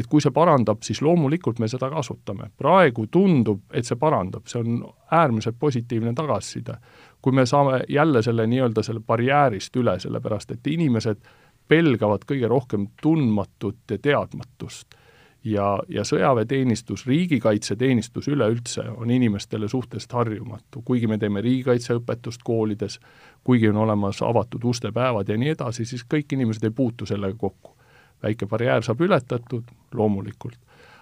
et 0.00 0.08
kui 0.08 0.22
see 0.24 0.32
parandab, 0.34 0.80
siis 0.86 1.02
loomulikult 1.04 1.60
me 1.60 1.68
seda 1.68 1.90
kasutame. 1.92 2.50
praegu 2.58 3.06
tundub, 3.12 3.62
et 3.72 3.86
see 3.86 3.98
parandab, 4.00 4.46
see 4.48 4.62
on 4.62 4.80
äärmiselt 5.12 5.58
positiivne 5.58 6.14
tagasiside. 6.14 6.78
kui 7.22 7.32
me 7.32 7.46
saame 7.46 7.82
jälle 7.88 8.22
selle 8.22 8.46
nii-öelda 8.46 8.82
selle 8.82 9.00
barjäärist 9.00 9.76
üle, 9.76 9.98
sellepärast 10.00 10.50
et 10.50 10.66
inimesed 10.66 11.20
pelgavad 11.68 12.24
kõige 12.26 12.48
rohkem 12.48 12.88
tundmatut 13.02 13.78
ja 13.90 13.98
teadmatust 13.98 14.96
ja, 15.44 15.82
ja 15.88 16.04
sõjaväeteenistus, 16.04 17.06
riigikaitseteenistus 17.06 18.28
üleüldse 18.28 18.84
on 18.96 19.10
inimestele 19.10 19.68
suhteliselt 19.68 20.12
harjumatu, 20.12 20.82
kuigi 20.84 21.06
me 21.06 21.18
teeme 21.18 21.40
riigikaitseõpetust 21.40 22.44
koolides, 22.44 23.00
kuigi 23.44 23.68
on 23.68 23.76
olemas 23.84 24.22
avatud 24.22 24.64
uste 24.64 24.92
päevad 24.92 25.28
ja 25.28 25.38
nii 25.40 25.54
edasi, 25.56 25.84
siis 25.84 26.04
kõik 26.14 26.36
inimesed 26.36 26.64
ei 26.64 26.74
puutu 26.74 27.06
sellega 27.06 27.38
kokku. 27.38 27.76
Väike 28.22 28.46
barjäär 28.46 28.82
saab 28.82 29.00
ületatud, 29.00 29.64
loomulikult. 29.92 30.58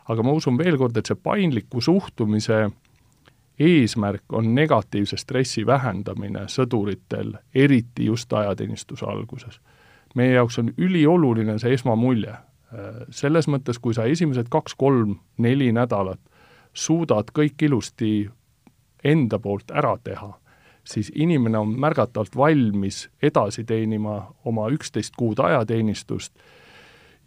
aga 0.08 0.22
ma 0.22 0.32
usun 0.32 0.58
veel 0.58 0.78
kord, 0.78 0.96
et 0.96 1.06
see 1.06 1.16
paindliku 1.22 1.80
suhtumise 1.80 2.70
eesmärk 3.58 4.32
on 4.32 4.54
negatiivse 4.54 5.16
stressi 5.16 5.66
vähendamine 5.66 6.46
sõduritel, 6.48 7.34
eriti 7.54 8.04
just 8.04 8.32
ajateenistuse 8.32 9.06
alguses. 9.06 9.60
meie 10.14 10.32
jaoks 10.32 10.58
on 10.58 10.72
ülioluline 10.78 11.58
see 11.58 11.74
esmamulje 11.74 12.34
selles 13.10 13.48
mõttes, 13.48 13.78
kui 13.80 13.94
sa 13.94 14.04
esimesed 14.04 14.48
kaks-kolm-neli 14.52 15.70
nädalat 15.72 16.20
suudad 16.74 17.32
kõik 17.34 17.62
ilusti 17.64 18.28
enda 19.04 19.38
poolt 19.38 19.70
ära 19.70 19.96
teha, 20.04 20.32
siis 20.84 21.10
inimene 21.14 21.58
on 21.58 21.74
märgatavalt 21.80 22.36
valmis 22.36 23.06
edasi 23.22 23.64
teenima 23.64 24.20
oma 24.44 24.68
üksteist 24.72 25.16
kuud 25.16 25.40
ajateenistust 25.40 26.34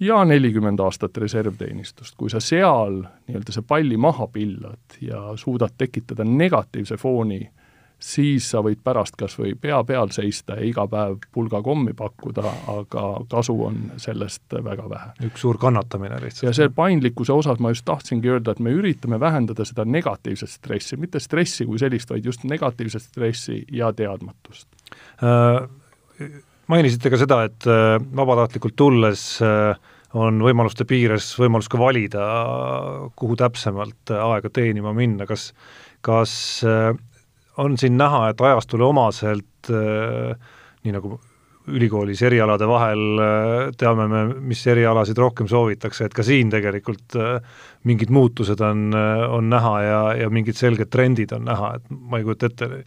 ja 0.02 0.24
nelikümmend 0.26 0.80
aastat 0.80 1.18
reservteenistust. 1.18 2.16
kui 2.18 2.30
sa 2.30 2.40
seal 2.40 3.04
nii-öelda 3.28 3.54
see 3.54 3.66
palli 3.68 3.98
maha 3.98 4.28
pillad 4.28 5.02
ja 5.02 5.32
suudad 5.36 5.78
tekitada 5.78 6.26
negatiivse 6.28 6.98
fooni 6.98 7.42
siis 8.02 8.50
sa 8.52 8.62
võid 8.66 8.82
pärast 8.84 9.16
kas 9.20 9.36
või 9.40 9.54
pea 9.62 9.78
peal 9.86 10.10
seista 10.14 10.58
ja 10.58 10.66
iga 10.66 10.88
päev 10.90 11.20
pulga 11.34 11.62
kommi 11.62 11.94
pakkuda, 11.98 12.44
aga 12.74 13.06
kasu 13.30 13.56
on 13.68 13.80
sellest 14.02 14.56
väga 14.64 14.88
vähe. 14.90 15.12
üks 15.30 15.46
suur 15.46 15.60
kannatamine 15.62 16.18
lihtsalt. 16.24 16.50
ja 16.50 16.54
see 16.58 16.70
paindlikkuse 16.76 17.34
osas 17.34 17.60
ma 17.60 17.74
just 17.74 17.86
tahtsingi 17.86 18.34
öelda, 18.34 18.52
et 18.56 18.60
me 18.60 18.74
üritame 18.74 19.20
vähendada 19.20 19.66
seda 19.66 19.86
negatiivset 19.86 20.50
stressi, 20.50 20.98
mitte 20.98 21.20
stressi 21.20 21.66
kui 21.66 21.80
sellist, 21.80 22.10
vaid 22.10 22.26
just 22.26 22.44
negatiivset 22.44 23.02
stressi 23.02 23.64
ja 23.72 23.94
teadmatust 23.94 24.68
äh,. 25.24 25.68
Mainisite 26.72 27.10
ka 27.10 27.18
seda, 27.20 27.42
et 27.44 27.66
äh, 27.68 27.98
vabatahtlikult 28.16 28.76
tulles 28.80 29.42
äh, 29.44 29.76
on 30.14 30.42
võimaluste 30.44 30.86
piires 30.88 31.30
võimalus 31.40 31.70
ka 31.72 31.80
valida, 31.80 32.26
kuhu 33.16 33.38
täpsemalt 33.40 34.12
aega 34.12 34.50
teenima 34.52 34.92
minna, 34.96 35.28
kas 35.30 35.52
kas 36.02 36.34
äh, 36.66 36.96
on 37.58 37.78
siin 37.78 37.98
näha, 37.98 38.30
et 38.32 38.42
ajastule 38.42 38.88
omaselt 38.90 39.70
äh, 39.70 40.34
nii 40.84 40.96
nagu 40.98 41.20
ülikoolis 41.72 42.24
erialade 42.26 42.66
vahel 42.68 43.22
äh, 43.22 43.68
teame 43.78 44.08
me, 44.10 44.22
mis 44.50 44.64
erialasid 44.68 45.20
rohkem 45.22 45.50
soovitakse, 45.50 46.08
et 46.08 46.16
ka 46.18 46.26
siin 46.26 46.50
tegelikult 46.52 47.18
mingid 47.88 48.10
muutused 48.14 48.62
on, 48.66 48.90
on 48.94 49.50
näha 49.50 49.76
ja, 49.86 50.00
ja 50.24 50.32
mingid 50.34 50.58
selged 50.58 50.90
trendid 50.94 51.34
on 51.38 51.46
näha, 51.50 51.76
et 51.78 51.92
ma 51.92 52.20
ei 52.20 52.26
kujuta 52.26 52.50
ette 52.50 52.70
e, 52.80 52.82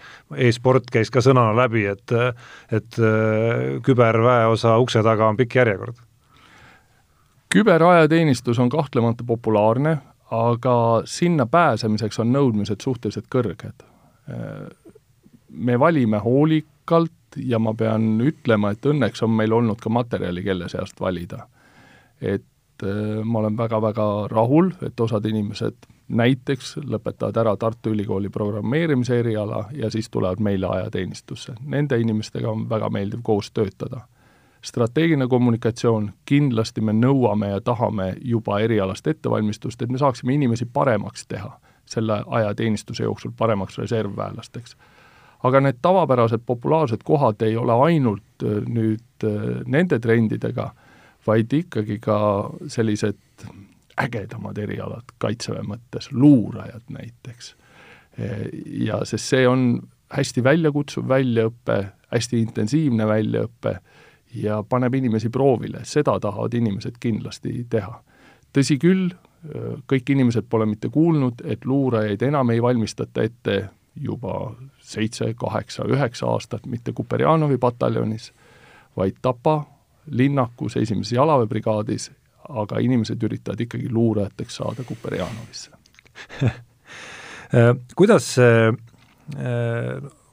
e-sport 0.49 0.91
käis 0.93 1.11
ka 1.15 1.23
sõnana 1.25 1.55
läbi, 1.65 1.87
et 1.91 2.15
et 2.75 2.99
küberväeosa 3.87 4.77
ukse 4.83 5.03
taga 5.07 5.31
on 5.31 5.39
pikk 5.39 5.63
järjekord. 5.63 6.03
Küberajateenistus 7.55 8.59
on 8.59 8.69
kahtlemata 8.69 9.25
populaarne, 9.27 9.99
aga 10.35 10.77
sinna 11.07 11.47
pääsemiseks 11.47 12.19
on 12.19 12.33
nõudmised 12.35 12.83
suhteliselt 12.83 13.29
kõrged 13.31 13.85
me 15.55 15.79
valime 15.79 16.19
hoolikalt 16.19 17.13
ja 17.37 17.59
ma 17.59 17.75
pean 17.75 18.21
ütlema, 18.23 18.73
et 18.75 18.87
õnneks 18.87 19.23
on 19.25 19.35
meil 19.35 19.53
olnud 19.53 19.81
ka 19.83 19.91
materjali, 19.91 20.43
kelle 20.43 20.69
seast 20.69 21.01
valida. 21.01 21.47
et 22.21 22.83
äh, 22.83 23.25
ma 23.25 23.39
olen 23.39 23.57
väga-väga 23.57 24.29
rahul, 24.31 24.71
et 24.87 25.01
osad 25.01 25.25
inimesed 25.27 25.75
näiteks 26.09 26.77
lõpetavad 26.77 27.37
ära 27.41 27.57
Tartu 27.57 27.91
Ülikooli 27.91 28.29
programmeerimise 28.29 29.19
eriala 29.19 29.65
ja 29.73 29.91
siis 29.91 30.11
tulevad 30.11 30.41
meile 30.41 30.67
ajateenistusse. 30.67 31.55
Nende 31.61 31.99
inimestega 32.01 32.51
on 32.51 32.69
väga 32.71 32.91
meeldiv 32.91 33.23
koos 33.23 33.51
töötada. 33.51 34.01
Strateegiline 34.65 35.29
kommunikatsioon, 35.29 36.11
kindlasti 36.25 36.81
me 36.81 36.93
nõuame 36.97 37.51
ja 37.53 37.61
tahame 37.61 38.15
juba 38.25 38.59
erialast 38.65 39.07
ettevalmistust, 39.07 39.83
et 39.83 39.93
me 39.93 40.01
saaksime 40.01 40.35
inimesi 40.35 40.67
paremaks 40.67 41.27
teha 41.29 41.53
selle 41.87 42.23
ajateenistuse 42.27 43.05
jooksul 43.05 43.33
paremaks 43.37 43.79
reservväelasteks. 43.79 44.77
aga 45.45 45.61
need 45.61 45.77
tavapärased 45.83 46.41
populaarsed 46.47 47.03
kohad 47.05 47.43
ei 47.45 47.57
ole 47.57 47.73
ainult 47.73 48.45
äh, 48.45 48.63
nüüd 48.65 49.25
äh, 49.25 49.61
nende 49.67 49.99
trendidega, 50.01 50.71
vaid 51.27 51.53
ikkagi 51.53 51.99
ka 52.01 52.17
sellised 52.67 53.45
ägedamad 54.01 54.59
erialad 54.59 55.13
Kaitseväe 55.19 55.63
mõttes, 55.63 56.09
luurajad 56.13 56.89
näiteks. 56.89 57.55
ja 58.67 59.05
sest 59.05 59.27
see 59.27 59.49
on 59.49 59.83
hästi 60.15 60.45
väljakutsuv 60.45 61.09
väljaõpe, 61.09 61.79
hästi 62.13 62.41
intensiivne 62.41 63.07
väljaõpe 63.07 63.79
ja 64.35 64.63
paneb 64.69 64.95
inimesi 64.95 65.31
proovile, 65.31 65.85
seda 65.85 66.19
tahavad 66.21 66.55
inimesed 66.55 66.99
kindlasti 67.01 67.67
teha. 67.71 68.03
tõsi 68.55 68.79
küll, 68.79 69.11
kõik 69.91 70.11
inimesed 70.11 70.47
pole 70.51 70.67
mitte 70.67 70.89
kuulnud, 70.89 71.43
et 71.45 71.65
luurajaid 71.65 72.23
enam 72.23 72.51
ei 72.51 72.63
valmistata 72.63 73.23
ette 73.23 73.69
juba 74.01 74.55
seitse, 74.81 75.35
kaheksa, 75.35 75.85
üheksa 75.85 76.27
aastat 76.27 76.67
mitte 76.67 76.93
Kuperjanovi 76.93 77.59
pataljonis, 77.59 78.33
vaid 78.97 79.19
Tapa 79.23 79.65
linnakus 80.11 80.77
esimeses 80.77 81.13
jalaväebrigaadis, 81.13 82.11
aga 82.49 82.79
inimesed 82.79 83.23
üritavad 83.23 83.61
ikkagi 83.61 83.89
luurajateks 83.91 84.57
saada 84.57 84.85
Kuperjanovisse 84.85 85.71
kuidas 87.97 88.37
äh, 88.39 88.75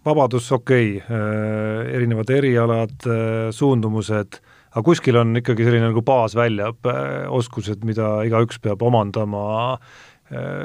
vabadus, 0.05 0.51
okei 0.51 0.95
okay,, 0.97 1.17
äh, 1.17 1.91
erinevad 1.97 2.29
erialad, 2.33 2.97
äh, 3.05 3.51
suundumused 3.55 4.39
aga 4.71 4.85
kuskil 4.87 5.19
on 5.19 5.35
ikkagi 5.35 5.65
selline 5.67 5.89
nagu 5.89 6.03
baasväljaõppe 6.07 6.95
oskused, 7.35 7.83
mida 7.87 8.21
igaüks 8.27 8.61
peab 8.63 8.83
omandama, 8.87 9.43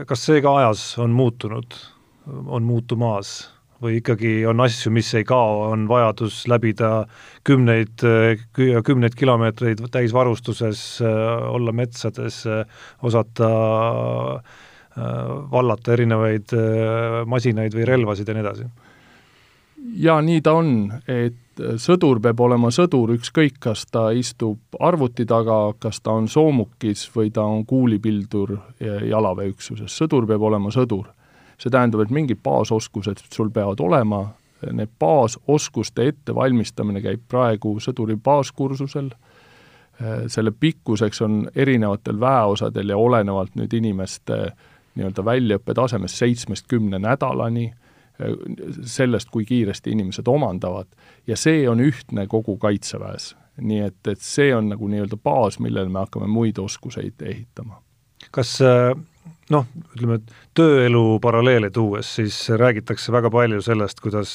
kas 0.06 0.22
see 0.22 0.38
ka 0.44 0.52
ajas 0.60 0.92
on 1.02 1.14
muutunud, 1.16 1.74
on 2.46 2.66
muutumas? 2.66 3.36
või 3.82 3.98
ikkagi 3.98 4.30
on 4.48 4.62
asju, 4.64 4.88
mis 4.94 5.10
ei 5.18 5.24
kao, 5.28 5.66
on 5.68 5.82
vajadus 5.90 6.38
läbida 6.48 7.02
kümneid, 7.44 8.00
kümneid 8.56 9.16
kilomeetreid 9.18 9.82
täisvarustuses, 9.92 10.80
olla 11.04 11.74
metsades, 11.76 12.38
osata 13.04 13.50
vallata 15.52 15.92
erinevaid 15.92 16.56
masinaid 17.28 17.76
või 17.76 17.84
relvasid 17.92 18.32
ja 18.32 18.38
nii 18.38 18.46
edasi? 18.46 18.70
Jaa, 19.94 20.22
nii 20.22 20.40
ta 20.40 20.52
on, 20.58 20.70
et 21.08 21.62
sõdur 21.80 22.20
peab 22.22 22.40
olema 22.40 22.70
sõdur, 22.74 23.14
ükskõik, 23.16 23.58
kas 23.60 23.86
ta 23.90 24.08
istub 24.16 24.78
arvuti 24.80 25.26
taga, 25.26 25.72
kas 25.80 26.00
ta 26.04 26.16
on 26.18 26.28
soomukis 26.28 27.06
või 27.14 27.30
ta 27.34 27.46
on 27.48 27.64
kuulipildur 27.66 28.56
jalaväeüksuses, 29.10 29.96
sõdur 29.96 30.26
peab 30.28 30.42
olema 30.42 30.70
sõdur. 30.70 31.12
see 31.58 31.70
tähendab, 31.70 32.02
et 32.04 32.10
mingid 32.10 32.42
baasoskused 32.44 33.22
sul 33.32 33.48
peavad 33.50 33.80
olema, 33.80 34.34
need 34.72 34.90
baasoskuste 34.98 36.04
ettevalmistamine 36.08 37.00
käib 37.00 37.22
praegu 37.28 37.78
sõduri 37.80 38.16
baaskursusel, 38.16 39.08
selle 40.26 40.50
pikkuseks 40.50 41.22
on 41.22 41.48
erinevatel 41.56 42.20
väeosadel 42.20 42.88
ja 42.88 42.96
olenevalt 42.96 43.54
nüüd 43.56 43.72
inimeste 43.72 44.52
nii-öelda 44.96 45.24
väljaõppe 45.24 45.74
tasemest 45.74 46.20
seitsmest 46.20 46.66
kümne 46.68 46.98
nädalani 46.98 47.70
sellest, 48.86 49.30
kui 49.30 49.44
kiiresti 49.44 49.92
inimesed 49.92 50.28
omandavad, 50.28 50.88
ja 51.26 51.36
see 51.36 51.66
on 51.68 51.82
ühtne 51.84 52.26
kogu 52.30 52.56
Kaitseväes. 52.60 53.34
nii 53.56 53.86
et, 53.86 54.00
et 54.04 54.20
see 54.20 54.50
on 54.52 54.66
nagu 54.68 54.88
nii-öelda 54.92 55.16
baas, 55.16 55.56
millele 55.64 55.88
me 55.88 56.02
hakkame 56.02 56.26
muid 56.28 56.58
oskuseid 56.60 57.22
ehitama. 57.24 57.80
kas 58.30 58.58
noh, 59.50 59.68
ütleme, 59.94 60.18
tööelu 60.54 61.18
paralleele 61.22 61.70
tuues, 61.70 62.08
siis 62.18 62.36
räägitakse 62.50 63.12
väga 63.12 63.30
palju 63.30 63.62
sellest, 63.64 64.00
kuidas 64.04 64.32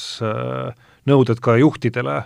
nõuded 1.10 1.42
ka 1.42 1.58
juhtidele 1.58 2.18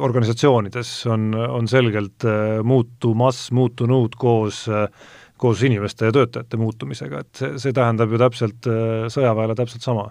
organisatsioonides 0.00 0.92
on, 1.12 1.32
on 1.34 1.68
selgelt 1.68 2.24
muutumas, 2.64 3.48
muutunud 3.52 4.16
koos 4.20 4.66
koos 5.40 5.62
inimeste 5.64 6.04
ja 6.04 6.12
töötajate 6.12 6.58
muutumisega, 6.60 7.22
et 7.22 7.38
see, 7.40 7.54
see 7.62 7.72
tähendab 7.76 8.12
ju 8.12 8.18
täpselt 8.20 8.66
sõjaväele 9.14 9.56
täpselt 9.56 9.86
sama. 9.86 10.10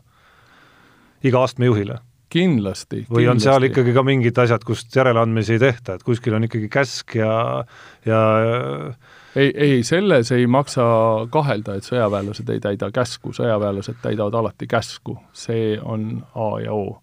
Iga 1.23 1.43
astme 1.43 1.69
juhile 1.69 1.99
kindlasti. 2.29 3.03
või 3.10 3.27
on 3.29 3.39
seal 3.41 3.65
ikkagi 3.69 3.93
ka 3.93 4.03
mingid 4.05 4.38
asjad, 4.38 4.63
kust 4.65 4.95
järeleandmisi 4.95 5.55
ei 5.55 5.62
tehta, 5.63 5.97
et 5.97 6.05
kuskil 6.05 6.36
on 6.38 6.45
ikkagi 6.45 6.69
käsk 6.71 7.15
ja, 7.17 7.32
ja 8.05 8.21
ei, 9.36 9.49
ei, 9.55 9.84
selles 9.84 10.32
ei 10.36 10.47
maksa 10.47 10.86
kahelda, 11.34 11.77
et 11.77 11.88
sõjaväelased 11.88 12.49
ei 12.53 12.62
täida 12.63 12.91
käsku, 12.93 13.34
sõjaväelased 13.36 14.01
täidavad 14.03 14.39
alati 14.41 14.69
käsku, 14.69 15.17
see 15.34 15.77
on 15.82 16.21
A 16.36 16.49
ja 16.63 16.73
O. 16.73 17.01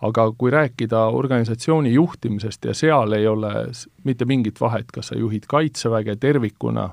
aga 0.00 0.30
kui 0.38 0.50
rääkida 0.50 1.02
organisatsiooni 1.12 1.92
juhtimisest 1.92 2.64
ja 2.64 2.74
seal 2.74 3.12
ei 3.12 3.26
ole 3.26 3.66
mitte 4.04 4.24
mingit 4.24 4.60
vahet, 4.60 4.88
kas 4.92 5.10
sa 5.10 5.18
juhid 5.18 5.44
Kaitseväge 5.48 6.16
tervikuna, 6.16 6.90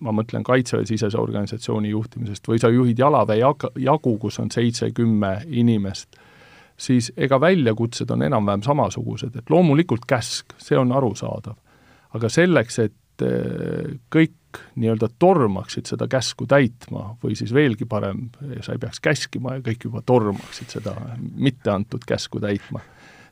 ma 0.00 0.12
mõtlen 0.14 0.44
Kaitseväe-sisese 0.46 1.18
organisatsiooni 1.18 1.90
juhtimisest, 1.90 2.46
või 2.48 2.60
sa 2.62 2.70
juhid 2.70 2.98
jalaväe 2.98 3.40
jag-, 3.40 3.70
jagu, 3.82 4.16
kus 4.22 4.38
on 4.42 4.50
seitse-kümme 4.54 5.40
inimest 5.50 6.20
siis 6.82 7.12
ega 7.16 7.40
väljakutsed 7.40 8.10
on 8.10 8.22
enam-vähem 8.26 8.62
samasugused, 8.66 9.36
et 9.36 9.50
loomulikult 9.50 10.06
käsk, 10.08 10.56
see 10.58 10.78
on 10.78 10.92
arusaadav. 10.92 11.58
aga 12.12 12.28
selleks, 12.28 12.78
et 12.78 13.24
eh, 13.24 13.92
kõik 14.12 14.60
nii-öelda 14.76 15.08
tormaksid 15.18 15.88
seda 15.88 16.08
käsku 16.12 16.44
täitma 16.46 17.14
või 17.22 17.36
siis 17.38 17.54
veelgi 17.56 17.86
parem, 17.88 18.26
sa 18.60 18.74
ei 18.74 18.80
peaks 18.82 19.00
käskima 19.00 19.56
ja 19.56 19.62
kõik 19.64 19.86
juba 19.88 20.02
tormaksid 20.04 20.74
seda 20.76 20.92
mitte 21.16 21.70
antud 21.72 22.04
käsku 22.06 22.40
täitma. 22.40 22.80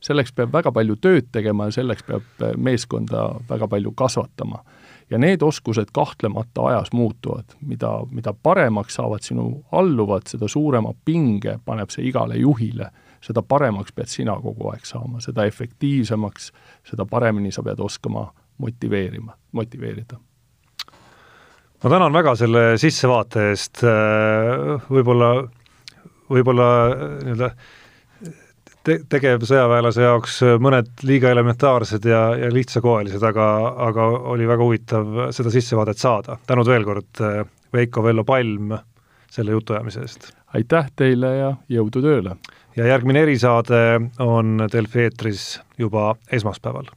selleks 0.01 0.33
peab 0.33 0.53
väga 0.53 0.73
palju 0.73 0.97
tööd 0.97 1.29
tegema 1.33 1.67
ja 1.69 1.77
selleks 1.77 2.03
peab 2.03 2.45
meeskonda 2.57 3.27
väga 3.49 3.69
palju 3.69 3.93
kasvatama. 3.93 4.63
Ja 5.11 5.19
need 5.19 5.43
oskused 5.43 5.91
kahtlemata 5.93 6.63
ajas 6.71 6.93
muutuvad, 6.93 7.45
mida, 7.67 7.91
mida 8.11 8.35
paremaks 8.43 8.95
saavad 8.95 9.23
sinu 9.23 9.65
alluvad, 9.73 10.29
seda 10.31 10.49
suurema 10.49 10.93
pinge 11.05 11.59
paneb 11.65 11.91
see 11.91 12.07
igale 12.09 12.39
juhile. 12.39 12.91
Seda 13.21 13.43
paremaks 13.43 13.93
pead 13.93 14.09
sina 14.09 14.33
kogu 14.41 14.71
aeg 14.71 14.87
saama, 14.89 15.19
seda 15.21 15.45
efektiivsemaks, 15.45 16.47
seda 16.89 17.05
paremini 17.05 17.51
sa 17.53 17.61
pead 17.63 17.81
oskama 17.85 18.31
motiveerima, 18.59 19.35
motiveerida. 19.53 20.17
ma 21.85 21.91
tänan 21.91 22.13
väga 22.13 22.35
selle 22.37 22.63
sissevaate 22.79 23.51
eest, 23.51 23.83
võib-olla, 24.89 25.29
võib-olla 26.33 26.71
nii-öelda 27.25 27.51
te-, 28.87 29.01
tegevsõjaväelase 29.13 30.05
jaoks 30.05 30.41
mõned 30.63 30.91
liiga 31.07 31.33
elementaarsed 31.35 32.07
ja, 32.09 32.23
ja 32.39 32.51
lihtsakoelised, 32.53 33.23
aga, 33.23 33.47
aga 33.89 34.07
oli 34.35 34.49
väga 34.49 34.67
huvitav 34.67 35.25
seda 35.37 35.53
sissevaadet 35.55 36.01
saada. 36.01 36.39
tänud 36.47 36.69
veel 36.69 36.87
kord, 36.89 37.25
Veiko 37.73 38.03
Vello 38.03 38.25
Palm, 38.25 38.77
selle 39.31 39.57
jutuajamise 39.57 40.07
eest! 40.07 40.31
aitäh 40.55 40.89
teile 40.97 41.35
ja 41.37 41.51
jõudu 41.71 42.03
tööle! 42.03 42.37
ja 42.77 42.87
järgmine 42.87 43.23
erisaade 43.27 43.83
on 44.19 44.67
Delfi 44.73 45.07
eetris 45.09 45.51
juba 45.79 46.15
esmaspäeval 46.33 46.91